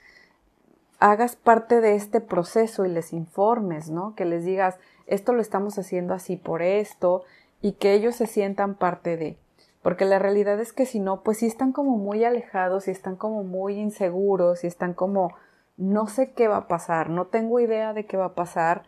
hagas 0.99 1.35
parte 1.35 1.81
de 1.81 1.95
este 1.95 2.21
proceso 2.21 2.85
y 2.85 2.89
les 2.89 3.13
informes, 3.13 3.89
¿no? 3.89 4.13
Que 4.15 4.25
les 4.25 4.45
digas, 4.45 4.77
esto 5.11 5.33
lo 5.33 5.41
estamos 5.41 5.77
haciendo 5.77 6.13
así 6.13 6.37
por 6.37 6.61
esto 6.61 7.23
y 7.61 7.73
que 7.73 7.93
ellos 7.93 8.15
se 8.15 8.27
sientan 8.27 8.75
parte 8.75 9.17
de. 9.17 9.37
Porque 9.83 10.05
la 10.05 10.19
realidad 10.19 10.59
es 10.59 10.73
que 10.73 10.85
si 10.85 10.99
no, 10.99 11.21
pues 11.21 11.39
sí 11.39 11.47
están 11.47 11.73
como 11.73 11.97
muy 11.97 12.23
alejados 12.23 12.87
y 12.87 12.91
están 12.91 13.15
como 13.15 13.43
muy 13.43 13.77
inseguros 13.77 14.63
y 14.63 14.67
están 14.67 14.93
como, 14.93 15.35
no 15.75 16.07
sé 16.07 16.31
qué 16.31 16.47
va 16.47 16.57
a 16.57 16.67
pasar, 16.67 17.09
no 17.09 17.27
tengo 17.27 17.59
idea 17.59 17.93
de 17.93 18.05
qué 18.05 18.15
va 18.15 18.25
a 18.25 18.35
pasar 18.35 18.83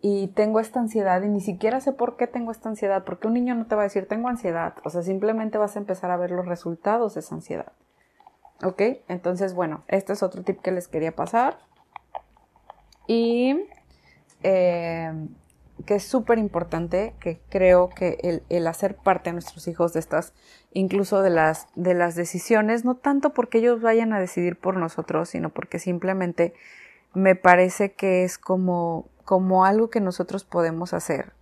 y 0.00 0.28
tengo 0.28 0.60
esta 0.60 0.80
ansiedad 0.80 1.22
y 1.22 1.28
ni 1.28 1.40
siquiera 1.40 1.80
sé 1.80 1.92
por 1.92 2.16
qué 2.16 2.26
tengo 2.26 2.50
esta 2.50 2.68
ansiedad, 2.68 3.04
porque 3.04 3.26
un 3.26 3.34
niño 3.34 3.54
no 3.54 3.66
te 3.66 3.74
va 3.74 3.82
a 3.82 3.84
decir 3.84 4.06
tengo 4.06 4.28
ansiedad, 4.28 4.74
o 4.84 4.90
sea, 4.90 5.02
simplemente 5.02 5.56
vas 5.56 5.76
a 5.76 5.78
empezar 5.78 6.10
a 6.10 6.18
ver 6.18 6.30
los 6.30 6.46
resultados 6.46 7.14
de 7.14 7.20
esa 7.20 7.36
ansiedad. 7.36 7.72
¿Ok? 8.62 8.82
Entonces, 9.08 9.54
bueno, 9.54 9.82
este 9.88 10.12
es 10.12 10.22
otro 10.22 10.42
tip 10.42 10.60
que 10.60 10.72
les 10.72 10.88
quería 10.88 11.16
pasar. 11.16 11.58
Y 13.06 13.66
eh, 14.42 15.12
que 15.84 15.96
es 15.96 16.04
súper 16.04 16.38
importante, 16.38 17.14
que 17.20 17.40
creo 17.48 17.90
que 17.90 18.42
el, 18.48 18.66
hacer 18.66 18.96
parte 18.96 19.30
de 19.30 19.34
nuestros 19.34 19.68
hijos 19.68 19.92
de 19.92 20.00
estas, 20.00 20.32
incluso 20.72 21.22
de 21.22 21.30
las, 21.30 21.68
de 21.74 21.94
las 21.94 22.14
decisiones, 22.14 22.84
no 22.84 22.96
tanto 22.96 23.34
porque 23.34 23.58
ellos 23.58 23.80
vayan 23.80 24.12
a 24.12 24.20
decidir 24.20 24.58
por 24.58 24.76
nosotros, 24.76 25.28
sino 25.28 25.50
porque 25.50 25.78
simplemente 25.78 26.54
me 27.12 27.36
parece 27.36 27.92
que 27.92 28.24
es 28.24 28.38
como, 28.38 29.08
como 29.24 29.64
algo 29.64 29.90
que 29.90 30.00
nosotros 30.00 30.44
podemos 30.44 30.92
hacer 30.92 31.32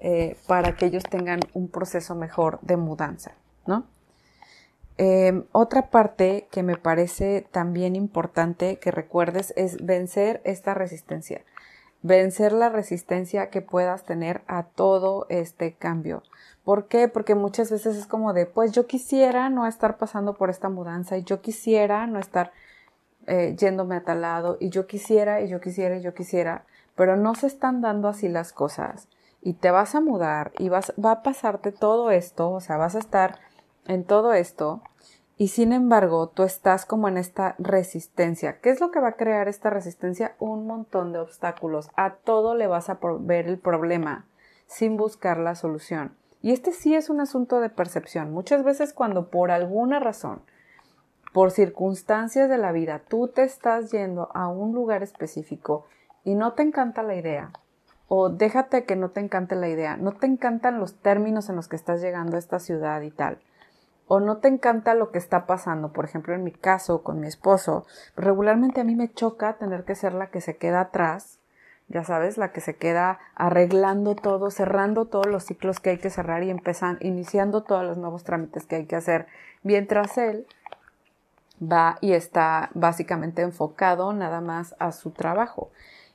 eh, 0.00 0.36
para 0.46 0.76
que 0.76 0.86
ellos 0.86 1.04
tengan 1.04 1.40
un 1.52 1.68
proceso 1.68 2.14
mejor 2.14 2.58
de 2.62 2.76
mudanza, 2.76 3.32
¿no? 3.66 3.86
Em, 5.02 5.44
otra 5.52 5.90
parte 5.90 6.46
que 6.50 6.62
me 6.62 6.76
parece 6.76 7.46
también 7.50 7.96
importante 7.96 8.78
que 8.78 8.90
recuerdes 8.90 9.54
es 9.56 9.82
vencer 9.82 10.42
esta 10.44 10.74
resistencia. 10.74 11.42
Vencer 12.02 12.52
la 12.52 12.70
resistencia 12.70 13.50
que 13.50 13.60
puedas 13.60 14.04
tener 14.04 14.42
a 14.46 14.62
todo 14.62 15.26
este 15.28 15.74
cambio. 15.74 16.22
¿Por 16.64 16.86
qué? 16.86 17.08
Porque 17.08 17.34
muchas 17.34 17.70
veces 17.70 17.96
es 17.96 18.06
como 18.06 18.32
de, 18.32 18.46
pues 18.46 18.72
yo 18.72 18.86
quisiera 18.86 19.48
no 19.50 19.66
estar 19.66 19.98
pasando 19.98 20.34
por 20.34 20.50
esta 20.50 20.68
mudanza 20.68 21.18
y 21.18 21.24
yo 21.24 21.40
quisiera 21.40 22.06
no 22.06 22.18
estar 22.18 22.52
eh, 23.26 23.54
yéndome 23.58 23.96
a 23.96 24.04
tal 24.04 24.22
lado 24.22 24.56
y 24.60 24.70
yo 24.70 24.86
quisiera 24.86 25.42
y 25.42 25.48
yo 25.48 25.60
quisiera 25.60 25.96
y 25.96 26.02
yo 26.02 26.14
quisiera, 26.14 26.64
pero 26.94 27.16
no 27.16 27.34
se 27.34 27.46
están 27.46 27.80
dando 27.80 28.08
así 28.08 28.28
las 28.28 28.52
cosas 28.52 29.08
y 29.42 29.54
te 29.54 29.70
vas 29.70 29.94
a 29.94 30.00
mudar 30.00 30.52
y 30.58 30.68
vas, 30.68 30.92
va 31.02 31.12
a 31.12 31.22
pasarte 31.22 31.70
todo 31.70 32.10
esto, 32.10 32.50
o 32.50 32.60
sea, 32.60 32.76
vas 32.76 32.94
a 32.94 32.98
estar 32.98 33.38
en 33.86 34.04
todo 34.04 34.32
esto 34.32 34.82
y 35.40 35.48
sin 35.48 35.72
embargo 35.72 36.28
tú 36.28 36.42
estás 36.42 36.84
como 36.84 37.08
en 37.08 37.16
esta 37.16 37.54
resistencia. 37.58 38.60
¿Qué 38.60 38.68
es 38.68 38.78
lo 38.78 38.90
que 38.90 39.00
va 39.00 39.08
a 39.08 39.16
crear 39.16 39.48
esta 39.48 39.70
resistencia? 39.70 40.34
Un 40.38 40.66
montón 40.66 41.14
de 41.14 41.18
obstáculos. 41.18 41.88
A 41.96 42.16
todo 42.16 42.54
le 42.54 42.66
vas 42.66 42.90
a 42.90 42.98
ver 43.20 43.48
el 43.48 43.58
problema 43.58 44.26
sin 44.66 44.98
buscar 44.98 45.38
la 45.38 45.54
solución. 45.54 46.14
Y 46.42 46.52
este 46.52 46.72
sí 46.72 46.94
es 46.94 47.08
un 47.08 47.20
asunto 47.20 47.60
de 47.60 47.70
percepción. 47.70 48.34
Muchas 48.34 48.64
veces 48.64 48.92
cuando 48.92 49.30
por 49.30 49.50
alguna 49.50 49.98
razón, 49.98 50.42
por 51.32 51.52
circunstancias 51.52 52.50
de 52.50 52.58
la 52.58 52.70
vida, 52.70 53.00
tú 53.08 53.28
te 53.28 53.42
estás 53.42 53.90
yendo 53.92 54.28
a 54.34 54.48
un 54.48 54.74
lugar 54.74 55.02
específico 55.02 55.86
y 56.22 56.34
no 56.34 56.52
te 56.52 56.64
encanta 56.64 57.02
la 57.02 57.14
idea, 57.14 57.50
o 58.08 58.28
déjate 58.28 58.84
que 58.84 58.94
no 58.94 59.08
te 59.08 59.20
encante 59.20 59.56
la 59.56 59.70
idea, 59.70 59.96
no 59.96 60.12
te 60.12 60.26
encantan 60.26 60.80
los 60.80 60.96
términos 60.96 61.48
en 61.48 61.56
los 61.56 61.66
que 61.66 61.76
estás 61.76 62.02
llegando 62.02 62.36
a 62.36 62.40
esta 62.40 62.58
ciudad 62.58 63.00
y 63.00 63.10
tal, 63.10 63.40
o 64.12 64.18
no 64.18 64.38
te 64.38 64.48
encanta 64.48 64.94
lo 64.94 65.12
que 65.12 65.18
está 65.18 65.46
pasando, 65.46 65.92
por 65.92 66.04
ejemplo 66.04 66.34
en 66.34 66.42
mi 66.42 66.50
caso 66.50 67.04
con 67.04 67.20
mi 67.20 67.28
esposo, 67.28 67.86
regularmente 68.16 68.80
a 68.80 68.84
mí 68.84 68.96
me 68.96 69.08
choca 69.08 69.52
tener 69.52 69.84
que 69.84 69.94
ser 69.94 70.14
la 70.14 70.30
que 70.30 70.40
se 70.40 70.56
queda 70.56 70.80
atrás, 70.80 71.38
ya 71.86 72.02
sabes, 72.02 72.36
la 72.36 72.50
que 72.50 72.60
se 72.60 72.74
queda 72.74 73.20
arreglando 73.36 74.16
todo, 74.16 74.50
cerrando 74.50 75.04
todos 75.04 75.26
los 75.26 75.44
ciclos 75.44 75.78
que 75.78 75.90
hay 75.90 75.98
que 75.98 76.10
cerrar 76.10 76.42
y 76.42 76.50
empezando, 76.50 76.98
iniciando 77.06 77.62
todos 77.62 77.84
los 77.84 77.98
nuevos 77.98 78.24
trámites 78.24 78.66
que 78.66 78.74
hay 78.74 78.86
que 78.86 78.96
hacer, 78.96 79.28
mientras 79.62 80.18
él 80.18 80.44
va 81.62 81.96
y 82.00 82.12
está 82.12 82.70
básicamente 82.74 83.42
enfocado 83.42 84.12
nada 84.12 84.40
más 84.40 84.74
a 84.80 84.90
su 84.90 85.12
trabajo. 85.12 85.70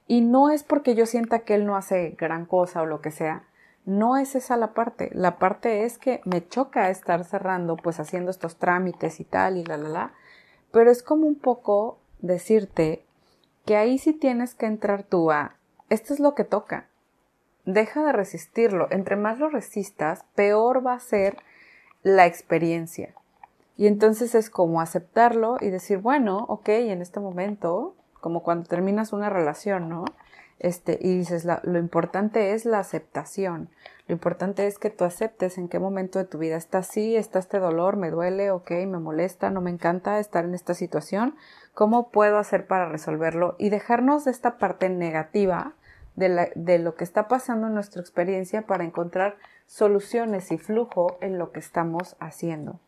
Y 0.05 0.19
no 0.19 0.49
es 0.49 0.63
porque 0.63 0.95
yo 0.95 1.05
sienta 1.05 1.39
que 1.39 1.55
él 1.55 1.65
no 1.65 1.77
hace 1.77 2.09
gran 2.19 2.45
cosa 2.45 2.81
o 2.81 2.85
lo 2.85 2.99
que 2.99 3.11
sea, 3.11 3.43
no 3.85 4.17
es 4.17 4.35
esa 4.35 4.57
la 4.57 4.73
parte. 4.73 5.09
La 5.13 5.37
parte 5.37 5.85
es 5.85 5.97
que 5.97 6.21
me 6.25 6.47
choca 6.47 6.89
estar 6.89 7.23
cerrando, 7.23 7.77
pues 7.77 7.99
haciendo 7.99 8.31
estos 8.31 8.57
trámites 8.57 9.19
y 9.19 9.23
tal 9.23 9.57
y 9.57 9.63
la, 9.63 9.77
la, 9.77 9.89
la. 9.89 10.13
Pero 10.71 10.91
es 10.91 11.03
como 11.03 11.27
un 11.27 11.35
poco 11.35 11.99
decirte 12.19 13.05
que 13.65 13.77
ahí 13.77 13.97
sí 13.97 14.13
tienes 14.13 14.55
que 14.55 14.65
entrar 14.65 15.03
tú 15.03 15.31
a, 15.31 15.55
esto 15.89 16.13
es 16.13 16.19
lo 16.19 16.35
que 16.35 16.43
toca. 16.43 16.87
Deja 17.65 18.03
de 18.03 18.11
resistirlo. 18.11 18.87
Entre 18.91 19.15
más 19.15 19.39
lo 19.39 19.49
resistas, 19.49 20.23
peor 20.35 20.85
va 20.85 20.93
a 20.93 20.99
ser 20.99 21.37
la 22.03 22.25
experiencia. 22.25 23.13
Y 23.77 23.87
entonces 23.87 24.35
es 24.35 24.49
como 24.49 24.81
aceptarlo 24.81 25.57
y 25.59 25.69
decir, 25.69 25.97
bueno, 25.97 26.45
ok, 26.47 26.69
en 26.69 27.01
este 27.01 27.19
momento, 27.19 27.95
como 28.21 28.41
cuando 28.41 28.69
terminas 28.69 29.13
una 29.13 29.29
relación, 29.29 29.89
¿no? 29.89 30.05
Este, 30.59 30.97
y 31.01 31.17
dices, 31.17 31.45
lo 31.63 31.77
importante 31.77 32.53
es 32.53 32.65
la 32.65 32.79
aceptación. 32.79 33.69
Lo 34.07 34.13
importante 34.13 34.67
es 34.67 34.79
que 34.79 34.89
tú 34.89 35.03
aceptes 35.03 35.57
en 35.57 35.67
qué 35.67 35.79
momento 35.79 36.19
de 36.19 36.25
tu 36.25 36.37
vida 36.37 36.55
está 36.55 36.79
así, 36.79 37.15
está 37.15 37.39
este 37.39 37.59
dolor, 37.59 37.97
me 37.97 38.11
duele, 38.11 38.51
ok, 38.51 38.71
me 38.87 38.99
molesta, 38.99 39.49
no 39.49 39.61
me 39.61 39.71
encanta 39.71 40.19
estar 40.19 40.45
en 40.45 40.53
esta 40.53 40.73
situación. 40.73 41.35
¿Cómo 41.73 42.09
puedo 42.09 42.37
hacer 42.37 42.67
para 42.67 42.87
resolverlo? 42.87 43.55
Y 43.57 43.69
dejarnos 43.69 44.25
de 44.25 44.31
esta 44.31 44.57
parte 44.57 44.89
negativa 44.89 45.73
de 46.15 46.79
lo 46.79 46.95
que 46.95 47.03
está 47.03 47.27
pasando 47.27 47.67
en 47.67 47.73
nuestra 47.73 48.01
experiencia 48.01 48.61
para 48.61 48.85
encontrar 48.85 49.35
soluciones 49.65 50.51
y 50.51 50.57
flujo 50.57 51.17
en 51.19 51.37
lo 51.37 51.51
que 51.51 51.59
estamos 51.59 52.15
haciendo. 52.19 52.79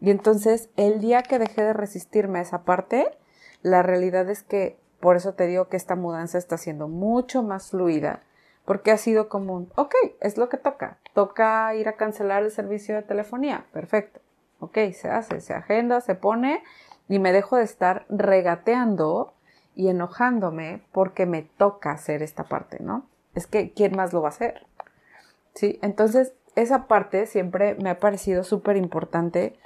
Y 0.00 0.10
entonces, 0.10 0.70
el 0.76 1.00
día 1.00 1.22
que 1.22 1.38
dejé 1.38 1.62
de 1.62 1.72
resistirme 1.72 2.38
a 2.38 2.42
esa 2.42 2.62
parte, 2.62 3.08
la 3.62 3.82
realidad 3.82 4.30
es 4.30 4.42
que 4.42 4.78
por 5.00 5.16
eso 5.16 5.34
te 5.34 5.46
digo 5.46 5.68
que 5.68 5.76
esta 5.76 5.96
mudanza 5.96 6.38
está 6.38 6.58
siendo 6.58 6.88
mucho 6.88 7.42
más 7.42 7.70
fluida, 7.70 8.20
porque 8.64 8.90
ha 8.90 8.96
sido 8.96 9.28
como 9.28 9.54
un, 9.54 9.72
ok, 9.76 9.94
es 10.20 10.36
lo 10.36 10.48
que 10.48 10.56
toca. 10.56 10.98
Toca 11.14 11.74
ir 11.74 11.88
a 11.88 11.96
cancelar 11.96 12.42
el 12.42 12.50
servicio 12.50 12.94
de 12.94 13.02
telefonía. 13.02 13.66
Perfecto. 13.72 14.20
Ok, 14.60 14.76
se 14.92 15.08
hace, 15.08 15.40
se 15.40 15.54
agenda, 15.54 16.00
se 16.00 16.14
pone 16.14 16.62
y 17.08 17.18
me 17.18 17.32
dejo 17.32 17.56
de 17.56 17.64
estar 17.64 18.04
regateando 18.08 19.32
y 19.74 19.88
enojándome 19.88 20.82
porque 20.92 21.24
me 21.26 21.42
toca 21.42 21.92
hacer 21.92 22.22
esta 22.22 22.44
parte, 22.44 22.78
¿no? 22.80 23.06
Es 23.34 23.46
que, 23.46 23.72
¿quién 23.72 23.96
más 23.96 24.12
lo 24.12 24.20
va 24.20 24.28
a 24.28 24.30
hacer? 24.30 24.66
Sí, 25.54 25.78
entonces 25.82 26.34
esa 26.56 26.86
parte 26.86 27.26
siempre 27.26 27.74
me 27.76 27.90
ha 27.90 27.98
parecido 27.98 28.44
súper 28.44 28.76
importante 28.76 29.58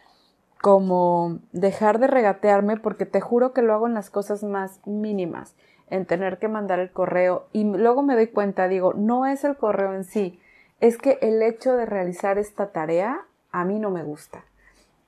como 0.65 1.41
dejar 1.53 1.99
de 1.99 2.07
regatearme 2.07 2.79
porque 2.79 3.05
te 3.05 3.21
juro 3.21 3.53
que 3.53 3.61
lo 3.61 3.75
hago 3.75 3.87
en 3.87 3.93
las 3.93 4.09
cosas 4.09 4.43
más 4.43 4.81
mínimas, 4.87 5.57
en 5.91 6.07
tener 6.07 6.39
que 6.39 6.49
mandar 6.49 6.79
el 6.79 6.91
correo 6.91 7.49
y 7.53 7.65
luego 7.65 8.03
me 8.03 8.15
doy 8.15 8.29
cuenta, 8.29 8.67
digo, 8.67 8.95
no 8.95 9.27
es 9.27 9.45
el 9.45 9.59
correo 9.59 9.93
en 9.93 10.05
sí, 10.05 10.41
es 10.81 10.97
que 10.97 11.19
el 11.21 11.43
hecho 11.43 11.77
de 11.77 11.85
realizar 11.85 12.39
esta 12.39 12.73
tarea 12.73 13.27
a 13.53 13.67
mí 13.67 13.79
no 13.79 13.91
me 13.91 14.05
gusta 14.05 14.47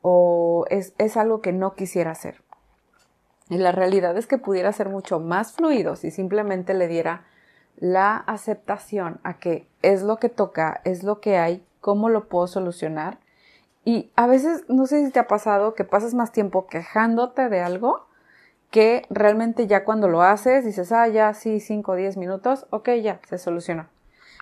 o 0.02 0.66
es, 0.68 0.92
es 0.98 1.16
algo 1.16 1.40
que 1.40 1.54
no 1.54 1.74
quisiera 1.74 2.10
hacer. 2.10 2.42
Y 3.48 3.56
la 3.56 3.72
realidad 3.72 4.14
es 4.18 4.26
que 4.26 4.36
pudiera 4.36 4.70
ser 4.72 4.90
mucho 4.90 5.20
más 5.20 5.52
fluido 5.52 5.96
si 5.96 6.10
simplemente 6.10 6.74
le 6.74 6.86
diera 6.86 7.24
la 7.78 8.18
aceptación 8.18 9.20
a 9.22 9.38
que 9.38 9.66
es 9.80 10.02
lo 10.02 10.18
que 10.18 10.28
toca, 10.28 10.82
es 10.84 11.02
lo 11.02 11.22
que 11.22 11.38
hay, 11.38 11.64
cómo 11.80 12.10
lo 12.10 12.28
puedo 12.28 12.46
solucionar 12.46 13.20
y 13.86 14.10
a 14.16 14.26
veces, 14.26 14.64
no 14.68 14.88
sé 14.88 15.06
si 15.06 15.12
te 15.12 15.20
ha 15.20 15.28
pasado 15.28 15.74
que 15.74 15.84
pasas 15.84 16.12
más 16.12 16.32
tiempo 16.32 16.66
quejándote 16.66 17.48
de 17.48 17.60
algo 17.60 18.08
que 18.72 19.06
realmente 19.10 19.68
ya 19.68 19.84
cuando 19.84 20.08
lo 20.08 20.22
haces 20.22 20.64
dices, 20.64 20.90
ah, 20.90 21.06
ya, 21.06 21.32
sí, 21.34 21.60
5 21.60 21.92
o 21.92 21.94
10 21.94 22.16
minutos, 22.16 22.66
ok, 22.70 22.90
ya, 23.00 23.20
se 23.28 23.38
solucionó. 23.38 23.86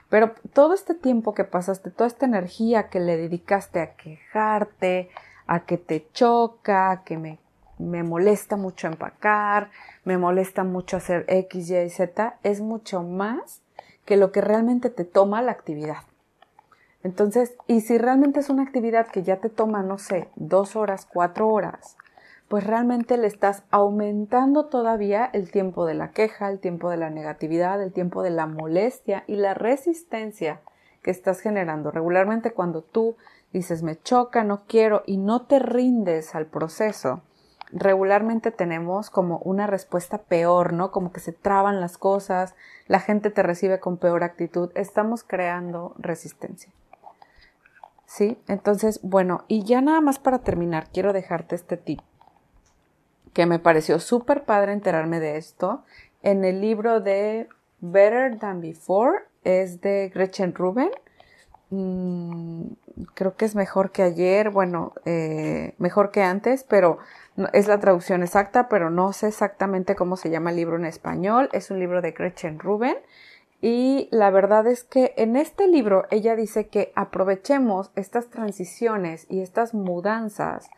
Pero 0.08 0.32
todo 0.54 0.72
este 0.72 0.94
tiempo 0.94 1.34
que 1.34 1.44
pasaste, 1.44 1.90
toda 1.90 2.06
esta 2.06 2.24
energía 2.24 2.88
que 2.88 3.00
le 3.00 3.18
dedicaste 3.18 3.80
a 3.80 3.96
quejarte, 3.96 5.10
a 5.46 5.66
que 5.66 5.76
te 5.76 6.08
choca, 6.14 6.90
a 6.90 7.04
que 7.04 7.18
me, 7.18 7.38
me 7.78 8.02
molesta 8.02 8.56
mucho 8.56 8.86
empacar, 8.86 9.70
me 10.04 10.16
molesta 10.16 10.64
mucho 10.64 10.96
hacer 10.96 11.26
X, 11.28 11.68
Y, 11.68 11.90
Z, 11.90 12.38
es 12.42 12.62
mucho 12.62 13.02
más 13.02 13.60
que 14.06 14.16
lo 14.16 14.32
que 14.32 14.40
realmente 14.40 14.88
te 14.88 15.04
toma 15.04 15.42
la 15.42 15.52
actividad. 15.52 15.98
Entonces, 17.04 17.54
y 17.66 17.82
si 17.82 17.98
realmente 17.98 18.40
es 18.40 18.48
una 18.48 18.62
actividad 18.62 19.06
que 19.08 19.22
ya 19.22 19.36
te 19.36 19.50
toma, 19.50 19.82
no 19.82 19.98
sé, 19.98 20.30
dos 20.36 20.74
horas, 20.74 21.06
cuatro 21.06 21.50
horas, 21.50 21.98
pues 22.48 22.66
realmente 22.66 23.18
le 23.18 23.26
estás 23.26 23.62
aumentando 23.70 24.66
todavía 24.66 25.28
el 25.34 25.50
tiempo 25.50 25.84
de 25.84 25.92
la 25.92 26.12
queja, 26.12 26.48
el 26.48 26.60
tiempo 26.60 26.88
de 26.88 26.96
la 26.96 27.10
negatividad, 27.10 27.82
el 27.82 27.92
tiempo 27.92 28.22
de 28.22 28.30
la 28.30 28.46
molestia 28.46 29.22
y 29.26 29.36
la 29.36 29.52
resistencia 29.52 30.62
que 31.02 31.10
estás 31.10 31.40
generando. 31.40 31.90
Regularmente 31.90 32.52
cuando 32.52 32.80
tú 32.80 33.16
dices 33.52 33.82
me 33.82 34.00
choca, 34.00 34.42
no 34.42 34.64
quiero 34.66 35.02
y 35.06 35.18
no 35.18 35.42
te 35.42 35.58
rindes 35.58 36.34
al 36.34 36.46
proceso, 36.46 37.20
regularmente 37.70 38.50
tenemos 38.50 39.10
como 39.10 39.38
una 39.38 39.66
respuesta 39.66 40.18
peor, 40.18 40.72
¿no? 40.72 40.90
Como 40.90 41.12
que 41.12 41.20
se 41.20 41.32
traban 41.32 41.82
las 41.82 41.98
cosas, 41.98 42.54
la 42.86 43.00
gente 43.00 43.28
te 43.28 43.42
recibe 43.42 43.78
con 43.78 43.98
peor 43.98 44.24
actitud, 44.24 44.70
estamos 44.74 45.22
creando 45.22 45.94
resistencia. 45.98 46.72
¿Sí? 48.06 48.38
Entonces, 48.48 49.00
bueno, 49.02 49.44
y 49.48 49.64
ya 49.64 49.80
nada 49.80 50.00
más 50.00 50.18
para 50.18 50.40
terminar, 50.40 50.88
quiero 50.92 51.12
dejarte 51.12 51.54
este 51.54 51.76
tip 51.76 52.00
que 53.34 53.46
me 53.46 53.58
pareció 53.58 53.98
súper 53.98 54.44
padre 54.44 54.72
enterarme 54.72 55.20
de 55.20 55.36
esto. 55.36 55.82
En 56.22 56.44
el 56.44 56.60
libro 56.60 57.00
de 57.00 57.48
Better 57.80 58.38
Than 58.38 58.60
Before 58.60 59.24
es 59.42 59.80
de 59.82 60.10
Gretchen 60.14 60.54
Rubin. 60.54 60.90
Mm, 61.70 62.62
creo 63.14 63.36
que 63.36 63.44
es 63.44 63.56
mejor 63.56 63.90
que 63.90 64.02
ayer, 64.02 64.50
bueno, 64.50 64.92
eh, 65.04 65.74
mejor 65.78 66.12
que 66.12 66.22
antes, 66.22 66.62
pero 66.62 66.98
es 67.52 67.66
la 67.66 67.80
traducción 67.80 68.22
exacta, 68.22 68.68
pero 68.68 68.88
no 68.88 69.12
sé 69.12 69.28
exactamente 69.28 69.96
cómo 69.96 70.16
se 70.16 70.30
llama 70.30 70.50
el 70.50 70.56
libro 70.56 70.76
en 70.76 70.84
español. 70.84 71.48
Es 71.52 71.70
un 71.72 71.80
libro 71.80 72.00
de 72.00 72.12
Gretchen 72.12 72.60
Rubin. 72.60 72.96
Y 73.66 74.08
la 74.10 74.28
verdad 74.28 74.66
es 74.66 74.84
que 74.84 75.14
en 75.16 75.36
este 75.36 75.66
libro 75.68 76.04
ella 76.10 76.36
dice 76.36 76.66
que 76.66 76.92
aprovechemos 76.94 77.92
estas 77.96 78.28
transiciones 78.28 79.24
y 79.30 79.40
estas 79.40 79.72
mudanzas 79.72 80.68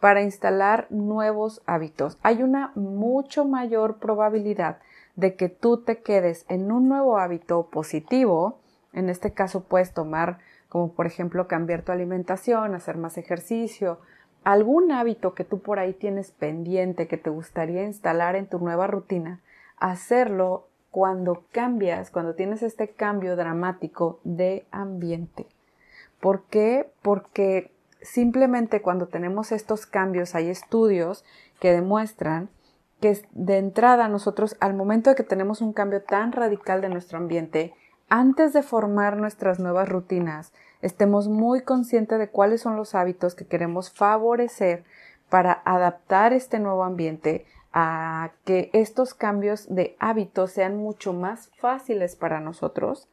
para 0.00 0.22
instalar 0.22 0.88
nuevos 0.90 1.62
hábitos. 1.66 2.18
Hay 2.24 2.42
una 2.42 2.72
mucho 2.74 3.44
mayor 3.44 3.98
probabilidad 4.00 4.78
de 5.14 5.36
que 5.36 5.50
tú 5.50 5.84
te 5.84 6.02
quedes 6.02 6.44
en 6.48 6.72
un 6.72 6.88
nuevo 6.88 7.16
hábito 7.16 7.68
positivo. 7.70 8.58
En 8.92 9.08
este 9.08 9.32
caso 9.32 9.62
puedes 9.62 9.94
tomar 9.94 10.40
como 10.68 10.94
por 10.94 11.06
ejemplo 11.06 11.46
cambiar 11.46 11.82
tu 11.82 11.92
alimentación, 11.92 12.74
hacer 12.74 12.96
más 12.96 13.18
ejercicio, 13.18 14.00
algún 14.42 14.90
hábito 14.90 15.34
que 15.34 15.44
tú 15.44 15.60
por 15.60 15.78
ahí 15.78 15.92
tienes 15.92 16.32
pendiente 16.32 17.06
que 17.06 17.18
te 17.18 17.30
gustaría 17.30 17.84
instalar 17.84 18.34
en 18.34 18.48
tu 18.48 18.58
nueva 18.58 18.88
rutina, 18.88 19.40
hacerlo 19.76 20.71
cuando 20.92 21.46
cambias, 21.52 22.10
cuando 22.10 22.34
tienes 22.34 22.62
este 22.62 22.88
cambio 22.88 23.34
dramático 23.34 24.20
de 24.24 24.66
ambiente. 24.70 25.46
¿Por 26.20 26.44
qué? 26.44 26.92
Porque 27.00 27.72
simplemente 28.02 28.82
cuando 28.82 29.08
tenemos 29.08 29.52
estos 29.52 29.86
cambios 29.86 30.34
hay 30.34 30.50
estudios 30.50 31.24
que 31.58 31.72
demuestran 31.72 32.50
que 33.00 33.20
de 33.32 33.56
entrada 33.56 34.06
nosotros 34.08 34.54
al 34.60 34.74
momento 34.74 35.10
de 35.10 35.16
que 35.16 35.24
tenemos 35.24 35.62
un 35.62 35.72
cambio 35.72 36.02
tan 36.02 36.30
radical 36.30 36.82
de 36.82 36.90
nuestro 36.90 37.16
ambiente, 37.16 37.74
antes 38.10 38.52
de 38.52 38.62
formar 38.62 39.16
nuestras 39.16 39.58
nuevas 39.58 39.88
rutinas, 39.88 40.52
estemos 40.82 41.26
muy 41.26 41.62
conscientes 41.62 42.18
de 42.18 42.28
cuáles 42.28 42.60
son 42.60 42.76
los 42.76 42.94
hábitos 42.94 43.34
que 43.34 43.46
queremos 43.46 43.90
favorecer 43.90 44.84
para 45.30 45.62
adaptar 45.64 46.34
este 46.34 46.58
nuevo 46.58 46.84
ambiente 46.84 47.46
a 47.72 48.32
que 48.44 48.70
estos 48.72 49.14
cambios 49.14 49.72
de 49.74 49.96
hábitos 49.98 50.52
sean 50.52 50.76
mucho 50.76 51.12
más 51.12 51.50
fáciles 51.58 52.16
para 52.16 52.40
nosotros 52.40 53.08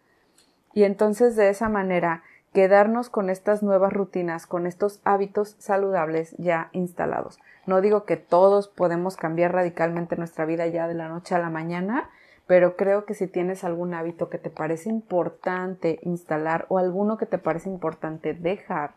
y 0.74 0.84
entonces 0.84 1.36
de 1.36 1.50
esa 1.50 1.70
manera 1.70 2.24
quedarnos 2.54 3.10
con 3.10 3.30
estas 3.30 3.64
nuevas 3.64 3.94
rutinas, 3.94 4.48
con 4.48 4.66
estos 4.66 5.02
hábitos 5.04 5.56
saludables 5.60 6.36
ya 6.38 6.70
instalados. 6.74 7.40
No 7.66 7.82
digo 7.82 8.06
que 8.06 8.18
todos 8.18 8.68
podemos 8.68 9.16
cambiar 9.16 9.54
radicalmente 9.54 10.16
nuestra 10.16 10.46
vida 10.46 10.66
ya 10.68 10.88
de 10.88 10.96
la 10.96 11.08
noche 11.08 11.36
a 11.36 11.40
la 11.40 11.50
mañana, 11.50 12.10
pero 12.48 12.76
creo 12.76 13.06
que 13.06 13.14
si 13.14 13.28
tienes 13.28 13.64
algún 13.64 13.94
hábito 13.94 14.30
que 14.30 14.40
te 14.40 14.50
parece 14.50 14.90
importante 14.90 16.00
instalar 16.02 16.66
o 16.70 16.80
alguno 16.80 17.18
que 17.18 17.28
te 17.28 17.38
parece 17.38 17.70
importante 17.70 18.34
dejar, 18.34 18.94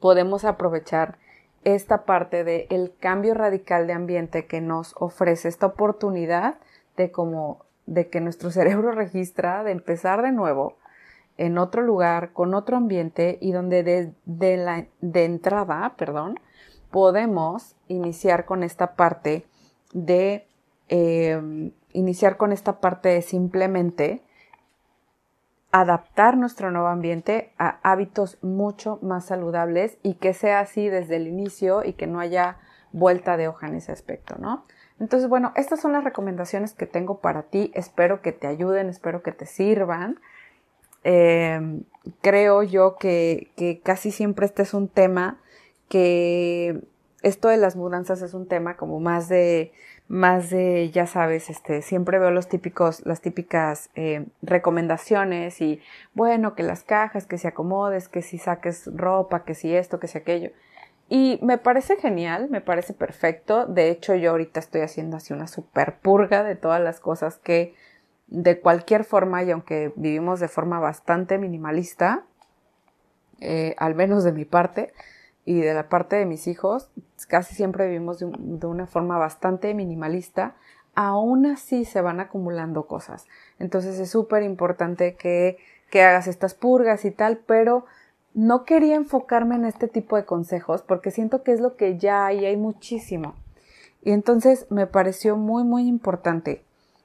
podemos 0.00 0.44
aprovechar 0.44 1.18
esta 1.74 2.04
parte 2.04 2.44
del 2.44 2.66
el 2.70 2.94
cambio 2.98 3.34
radical 3.34 3.86
de 3.86 3.92
ambiente 3.92 4.46
que 4.46 4.60
nos 4.60 4.94
ofrece 4.98 5.48
esta 5.48 5.66
oportunidad 5.66 6.56
de 6.96 7.10
como 7.10 7.64
de 7.86 8.08
que 8.08 8.20
nuestro 8.20 8.50
cerebro 8.52 8.92
registra 8.92 9.64
de 9.64 9.72
empezar 9.72 10.22
de 10.22 10.32
nuevo 10.32 10.76
en 11.36 11.56
otro 11.56 11.82
lugar, 11.82 12.32
con 12.32 12.52
otro 12.52 12.76
ambiente 12.76 13.38
y 13.40 13.52
donde 13.52 13.84
de, 14.24 14.56
la, 14.56 14.86
de 15.00 15.24
entrada, 15.24 15.94
perdón, 15.96 16.40
podemos 16.90 17.76
iniciar 17.86 18.44
con 18.44 18.64
esta 18.64 18.96
parte 18.96 19.46
de 19.92 20.48
em, 20.88 21.70
iniciar 21.92 22.36
con 22.36 22.52
esta 22.52 22.80
parte 22.80 23.10
de 23.10 23.22
simplemente 23.22 24.22
adaptar 25.70 26.36
nuestro 26.36 26.70
nuevo 26.70 26.88
ambiente 26.88 27.52
a 27.58 27.78
hábitos 27.82 28.38
mucho 28.42 28.98
más 29.02 29.26
saludables 29.26 29.98
y 30.02 30.14
que 30.14 30.32
sea 30.32 30.60
así 30.60 30.88
desde 30.88 31.16
el 31.16 31.26
inicio 31.26 31.84
y 31.84 31.92
que 31.92 32.06
no 32.06 32.20
haya 32.20 32.56
vuelta 32.92 33.36
de 33.36 33.48
hoja 33.48 33.68
en 33.68 33.74
ese 33.74 33.92
aspecto, 33.92 34.36
¿no? 34.38 34.64
Entonces, 34.98 35.28
bueno, 35.28 35.52
estas 35.54 35.80
son 35.80 35.92
las 35.92 36.04
recomendaciones 36.04 36.72
que 36.72 36.86
tengo 36.86 37.20
para 37.20 37.42
ti. 37.42 37.70
Espero 37.74 38.22
que 38.22 38.32
te 38.32 38.46
ayuden, 38.46 38.88
espero 38.88 39.22
que 39.22 39.32
te 39.32 39.46
sirvan. 39.46 40.18
Em, 41.04 41.84
creo 42.22 42.62
yo 42.62 42.96
que, 42.96 43.52
que, 43.56 43.80
casi 43.80 44.10
siempre 44.10 44.46
este 44.46 44.62
es 44.62 44.74
un 44.74 44.88
tema 44.88 45.38
que 45.88 46.82
esto 47.22 47.48
de 47.48 47.56
las 47.56 47.76
mudanzas 47.76 48.22
es 48.22 48.34
un 48.34 48.46
tema 48.48 48.76
como 48.76 48.98
más 49.00 49.28
de 49.28 49.72
más 50.08 50.48
de 50.48 50.90
ya 50.90 51.06
sabes 51.06 51.50
este 51.50 51.82
siempre 51.82 52.18
veo 52.18 52.30
los 52.30 52.48
típicos 52.48 53.04
las 53.04 53.20
típicas 53.20 53.90
eh, 53.94 54.24
recomendaciones 54.40 55.60
y 55.60 55.82
bueno 56.14 56.54
que 56.54 56.62
las 56.62 56.82
cajas 56.82 57.26
que 57.26 57.36
se 57.36 57.48
acomodes 57.48 58.08
que 58.08 58.22
si 58.22 58.38
saques 58.38 58.90
ropa 58.94 59.44
que 59.44 59.54
si 59.54 59.74
esto 59.74 60.00
que 60.00 60.08
si 60.08 60.18
aquello. 60.18 60.50
Y 61.10 61.38
me 61.42 61.58
parece 61.58 61.96
genial 61.96 62.48
me 62.50 62.60
parece 62.60 62.94
perfecto. 62.94 63.66
De 63.66 63.90
hecho 63.90 64.14
yo 64.14 64.30
ahorita 64.30 64.60
estoy 64.60 64.80
haciendo 64.80 65.16
así 65.16 65.32
una 65.32 65.46
super 65.46 65.98
purga 65.98 66.42
de 66.42 66.56
todas 66.56 66.80
las 66.82 67.00
cosas 67.00 67.38
que 67.38 67.74
de 68.28 68.60
cualquier 68.60 69.04
forma 69.04 69.42
y 69.42 69.50
aunque 69.50 69.92
vivimos 69.96 70.40
de 70.40 70.48
forma 70.48 70.80
bastante 70.80 71.38
minimalista, 71.38 72.24
eh, 73.40 73.74
al 73.78 73.94
menos 73.94 74.24
de 74.24 74.32
mi 74.32 74.44
parte 74.44 74.92
y 75.48 75.62
de 75.62 75.72
la 75.72 75.88
parte 75.88 76.16
de 76.16 76.26
mis 76.26 76.46
hijos, 76.46 76.90
casi 77.26 77.54
siempre 77.54 77.86
vivimos 77.86 78.18
de, 78.18 78.66
una 78.66 78.86
forma 78.86 79.16
bastante 79.16 79.72
minimalista, 79.72 80.56
aún 80.94 81.46
así 81.46 81.86
se 81.86 82.02
van 82.02 82.20
acumulando 82.20 82.86
cosas. 82.86 83.26
Entonces 83.58 83.98
es 83.98 84.10
súper 84.10 84.42
importante 84.42 85.14
que, 85.14 85.56
que 85.88 86.02
hagas 86.02 86.26
estas 86.26 86.52
purgas 86.52 87.06
y 87.06 87.10
tal, 87.12 87.38
pero 87.38 87.86
no 88.34 88.66
quería 88.66 88.96
enfocarme 88.96 89.54
en 89.54 89.64
este 89.64 89.88
tipo 89.88 90.16
de 90.16 90.26
consejos 90.26 90.82
porque 90.82 91.10
siento 91.10 91.42
que 91.42 91.52
es 91.52 91.60
lo 91.60 91.76
que 91.76 91.96
ya 91.96 92.26
hay, 92.26 92.44
hay 92.44 92.58
muchísimo. 92.58 93.34
Y 94.02 94.10
entonces 94.10 94.66
me 94.68 94.86
pareció 94.86 95.38
muy, 95.38 95.64
muy 95.64 95.88
importante 95.88 96.62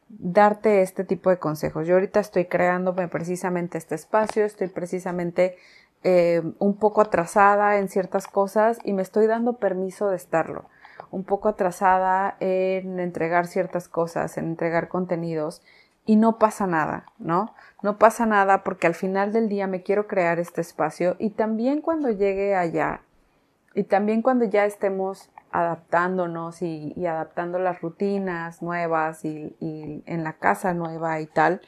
darte 0.09 0.81
este 0.81 1.05
tipo 1.05 1.29
de 1.29 1.39
consejos. 1.39 1.87
Yo 1.87 1.93
ahorita 1.93 2.19
estoy 2.19 2.45
creándome 2.45 3.07
precisamente 3.07 3.77
este 3.77 3.95
espacio, 3.95 4.43
estoy 4.43 4.67
precisamente 4.67 5.55
eh, 6.03 6.41
un 6.59 6.77
poco 6.77 7.01
atrasada 7.01 7.77
en 7.77 7.87
ciertas 7.89 8.27
cosas 8.27 8.79
y 8.83 8.93
me 8.93 9.01
estoy 9.01 9.27
dando 9.27 9.53
permiso 9.53 10.09
de 10.09 10.17
estarlo. 10.17 10.65
Un 11.11 11.23
poco 11.23 11.49
atrasada 11.49 12.35
en 12.39 12.99
entregar 12.99 13.47
ciertas 13.47 13.87
cosas, 13.87 14.37
en 14.37 14.45
entregar 14.45 14.89
contenidos 14.89 15.61
y 16.05 16.15
no 16.15 16.37
pasa 16.37 16.67
nada, 16.67 17.05
¿no? 17.19 17.53
No 17.81 17.97
pasa 17.97 18.25
nada 18.25 18.63
porque 18.63 18.87
al 18.87 18.95
final 18.95 19.31
del 19.31 19.47
día 19.47 19.67
me 19.67 19.83
quiero 19.83 20.07
crear 20.07 20.39
este 20.39 20.61
espacio 20.61 21.15
y 21.19 21.31
también 21.31 21.81
cuando 21.81 22.09
llegue 22.09 22.55
allá 22.55 23.01
y 23.73 23.83
también 23.83 24.21
cuando 24.21 24.45
ya 24.45 24.65
estemos 24.65 25.29
adaptándonos 25.51 26.61
y, 26.61 26.93
adaptando 27.05 27.59
las 27.59 27.81
rutinas 27.81 28.61
nuevas 28.61 29.23
y, 29.23 29.55
en 29.61 30.23
la 30.23 30.33
casa 30.33 30.73
nueva 30.73 31.21
y 31.21 31.27
tal, 31.27 31.61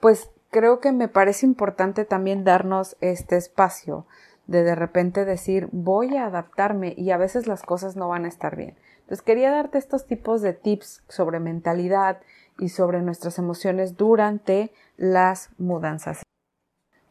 pues 0.00 0.30
creo 0.52 0.78
que 0.78 0.92
me 0.92 1.08
parece 1.08 1.46
importante 1.46 2.04
también 2.04 2.44
darnos 2.44 2.96
este 3.00 3.36
espacio 3.36 4.06
de 4.46 4.62
de 4.62 4.74
repente 4.74 5.24
decir 5.24 5.68
voy 5.72 6.16
a 6.16 6.26
adaptarme 6.26 6.94
y 6.96 7.10
a 7.10 7.16
veces 7.16 7.46
las 7.46 7.62
cosas 7.62 7.96
no 7.96 8.08
van 8.08 8.26
a 8.26 8.28
estar 8.28 8.54
bien. 8.54 8.76
Entonces 9.00 9.22
quería 9.22 9.50
darte 9.50 9.78
estos 9.78 10.06
tipos 10.06 10.42
de 10.42 10.52
tips 10.52 11.02
sobre 11.08 11.40
mentalidad 11.40 12.20
y 12.58 12.68
sobre 12.68 13.00
nuestras 13.00 13.38
emociones 13.38 13.96
durante 13.96 14.72
las 14.96 15.50
mudanzas. 15.58 16.22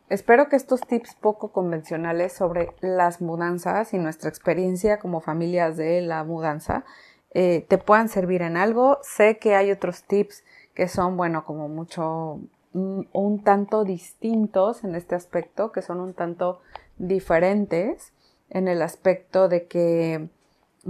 Espero 0.08 0.48
que 0.50 0.56
estos 0.56 0.82
tips 0.82 1.16
poco 1.16 1.52
convencionales 1.52 2.34
sobre 2.34 2.76
las 2.82 3.22
mudanzas 3.22 3.94
y 3.94 3.98
nuestra 3.98 4.30
experiencia 4.30 5.00
como 5.00 5.20
familias 5.20 5.78
de 5.78 6.02
la 6.02 6.24
mudanza 6.24 6.84
eh, 7.34 7.66
te 7.68 7.78
puedan 7.78 8.10
servir 8.10 8.42
en 8.42 8.58
algo. 8.58 9.00
Sé 9.02 9.38
que 9.38 9.56
hay 9.56 9.72
otros 9.72 10.04
tips 10.04 10.44
que 10.76 10.88
son, 10.88 11.18
bueno, 11.18 11.46
como 11.46 11.70
mucho, 11.70 12.40
un 12.74 13.44
tanto 13.44 13.84
distintos 13.84 14.84
en 14.84 14.96
este 14.96 15.16
aspecto, 15.16 15.72
que 15.72 15.82
son 15.82 16.00
un 16.00 16.14
tanto 16.14 16.62
diferentes 16.98 18.14
en 18.50 18.68
el 18.68 18.82
aspecto 18.82 19.48
de 19.48 19.66
que, 19.66 20.30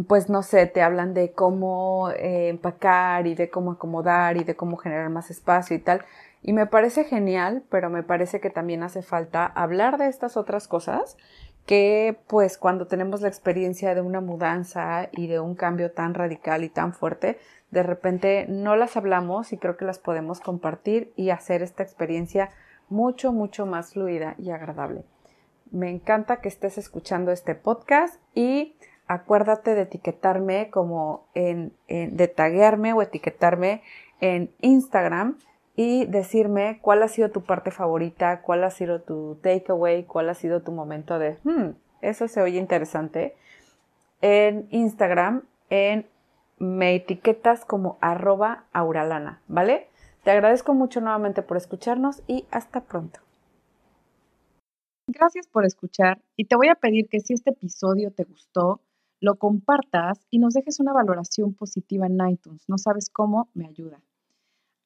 pues 0.07 0.29
no 0.29 0.43
sé, 0.43 0.65
te 0.65 0.81
hablan 0.81 1.13
de 1.13 1.31
cómo 1.31 2.09
eh, 2.11 2.49
empacar 2.49 3.27
y 3.27 3.35
de 3.35 3.49
cómo 3.49 3.71
acomodar 3.71 4.37
y 4.37 4.43
de 4.43 4.55
cómo 4.55 4.77
generar 4.77 5.09
más 5.09 5.29
espacio 5.29 5.75
y 5.75 5.79
tal. 5.79 6.03
Y 6.41 6.53
me 6.53 6.65
parece 6.65 7.03
genial, 7.03 7.63
pero 7.69 7.89
me 7.89 8.01
parece 8.01 8.39
que 8.39 8.49
también 8.49 8.81
hace 8.83 9.03
falta 9.03 9.45
hablar 9.45 9.97
de 9.97 10.07
estas 10.07 10.37
otras 10.37 10.67
cosas 10.67 11.17
que 11.65 12.19
pues 12.27 12.57
cuando 12.57 12.87
tenemos 12.87 13.21
la 13.21 13.27
experiencia 13.27 13.95
de 13.95 14.01
una 14.01 14.21
mudanza 14.21 15.09
y 15.11 15.27
de 15.27 15.39
un 15.39 15.55
cambio 15.55 15.91
tan 15.91 16.13
radical 16.13 16.63
y 16.63 16.69
tan 16.69 16.93
fuerte, 16.93 17.39
de 17.69 17.83
repente 17.83 18.45
no 18.49 18.75
las 18.75 18.97
hablamos 18.97 19.53
y 19.53 19.57
creo 19.57 19.77
que 19.77 19.85
las 19.85 19.99
podemos 19.99 20.39
compartir 20.39 21.13
y 21.15 21.29
hacer 21.29 21.61
esta 21.61 21.83
experiencia 21.83 22.51
mucho, 22.89 23.31
mucho 23.31 23.65
más 23.65 23.93
fluida 23.93 24.35
y 24.37 24.51
agradable. 24.51 25.05
Me 25.71 25.89
encanta 25.89 26.41
que 26.41 26.49
estés 26.49 26.77
escuchando 26.77 27.31
este 27.31 27.55
podcast 27.55 28.21
y 28.35 28.75
acuérdate 29.07 29.73
de 29.73 29.83
etiquetarme 29.83 30.69
como 30.69 31.27
en, 31.33 31.73
en 31.87 32.17
de 32.17 32.27
taguearme 32.27 32.91
o 32.91 33.01
etiquetarme 33.01 33.81
en 34.19 34.51
Instagram 34.59 35.37
y 35.75 36.05
decirme 36.05 36.79
cuál 36.81 37.03
ha 37.03 37.07
sido 37.07 37.29
tu 37.31 37.43
parte 37.43 37.71
favorita, 37.71 38.41
cuál 38.41 38.63
ha 38.63 38.71
sido 38.71 39.01
tu 39.01 39.39
takeaway, 39.41 40.03
cuál 40.03 40.29
ha 40.29 40.33
sido 40.33 40.61
tu 40.61 40.71
momento 40.71 41.17
de, 41.19 41.37
hmm, 41.43 41.71
eso 42.01 42.27
se 42.27 42.41
oye 42.41 42.57
interesante. 42.57 43.35
En 44.21 44.67
Instagram, 44.71 45.43
en 45.69 46.05
me 46.59 46.95
etiquetas 46.95 47.65
como 47.65 47.97
arroba 48.01 48.65
auralana, 48.71 49.41
¿vale? 49.47 49.87
Te 50.23 50.29
agradezco 50.29 50.75
mucho 50.75 51.01
nuevamente 51.01 51.41
por 51.41 51.57
escucharnos 51.57 52.21
y 52.27 52.45
hasta 52.51 52.81
pronto. 52.81 53.19
Gracias 55.07 55.47
por 55.47 55.65
escuchar 55.65 56.21
y 56.35 56.45
te 56.45 56.55
voy 56.55 56.69
a 56.69 56.75
pedir 56.75 57.09
que 57.09 57.19
si 57.19 57.33
este 57.33 57.49
episodio 57.49 58.11
te 58.11 58.23
gustó, 58.23 58.81
lo 59.19 59.35
compartas 59.35 60.25
y 60.29 60.39
nos 60.39 60.53
dejes 60.53 60.79
una 60.79 60.93
valoración 60.93 61.53
positiva 61.53 62.05
en 62.05 62.17
iTunes. 62.29 62.63
No 62.67 62.77
sabes 62.77 63.09
cómo, 63.09 63.49
me 63.53 63.67
ayuda. 63.67 63.99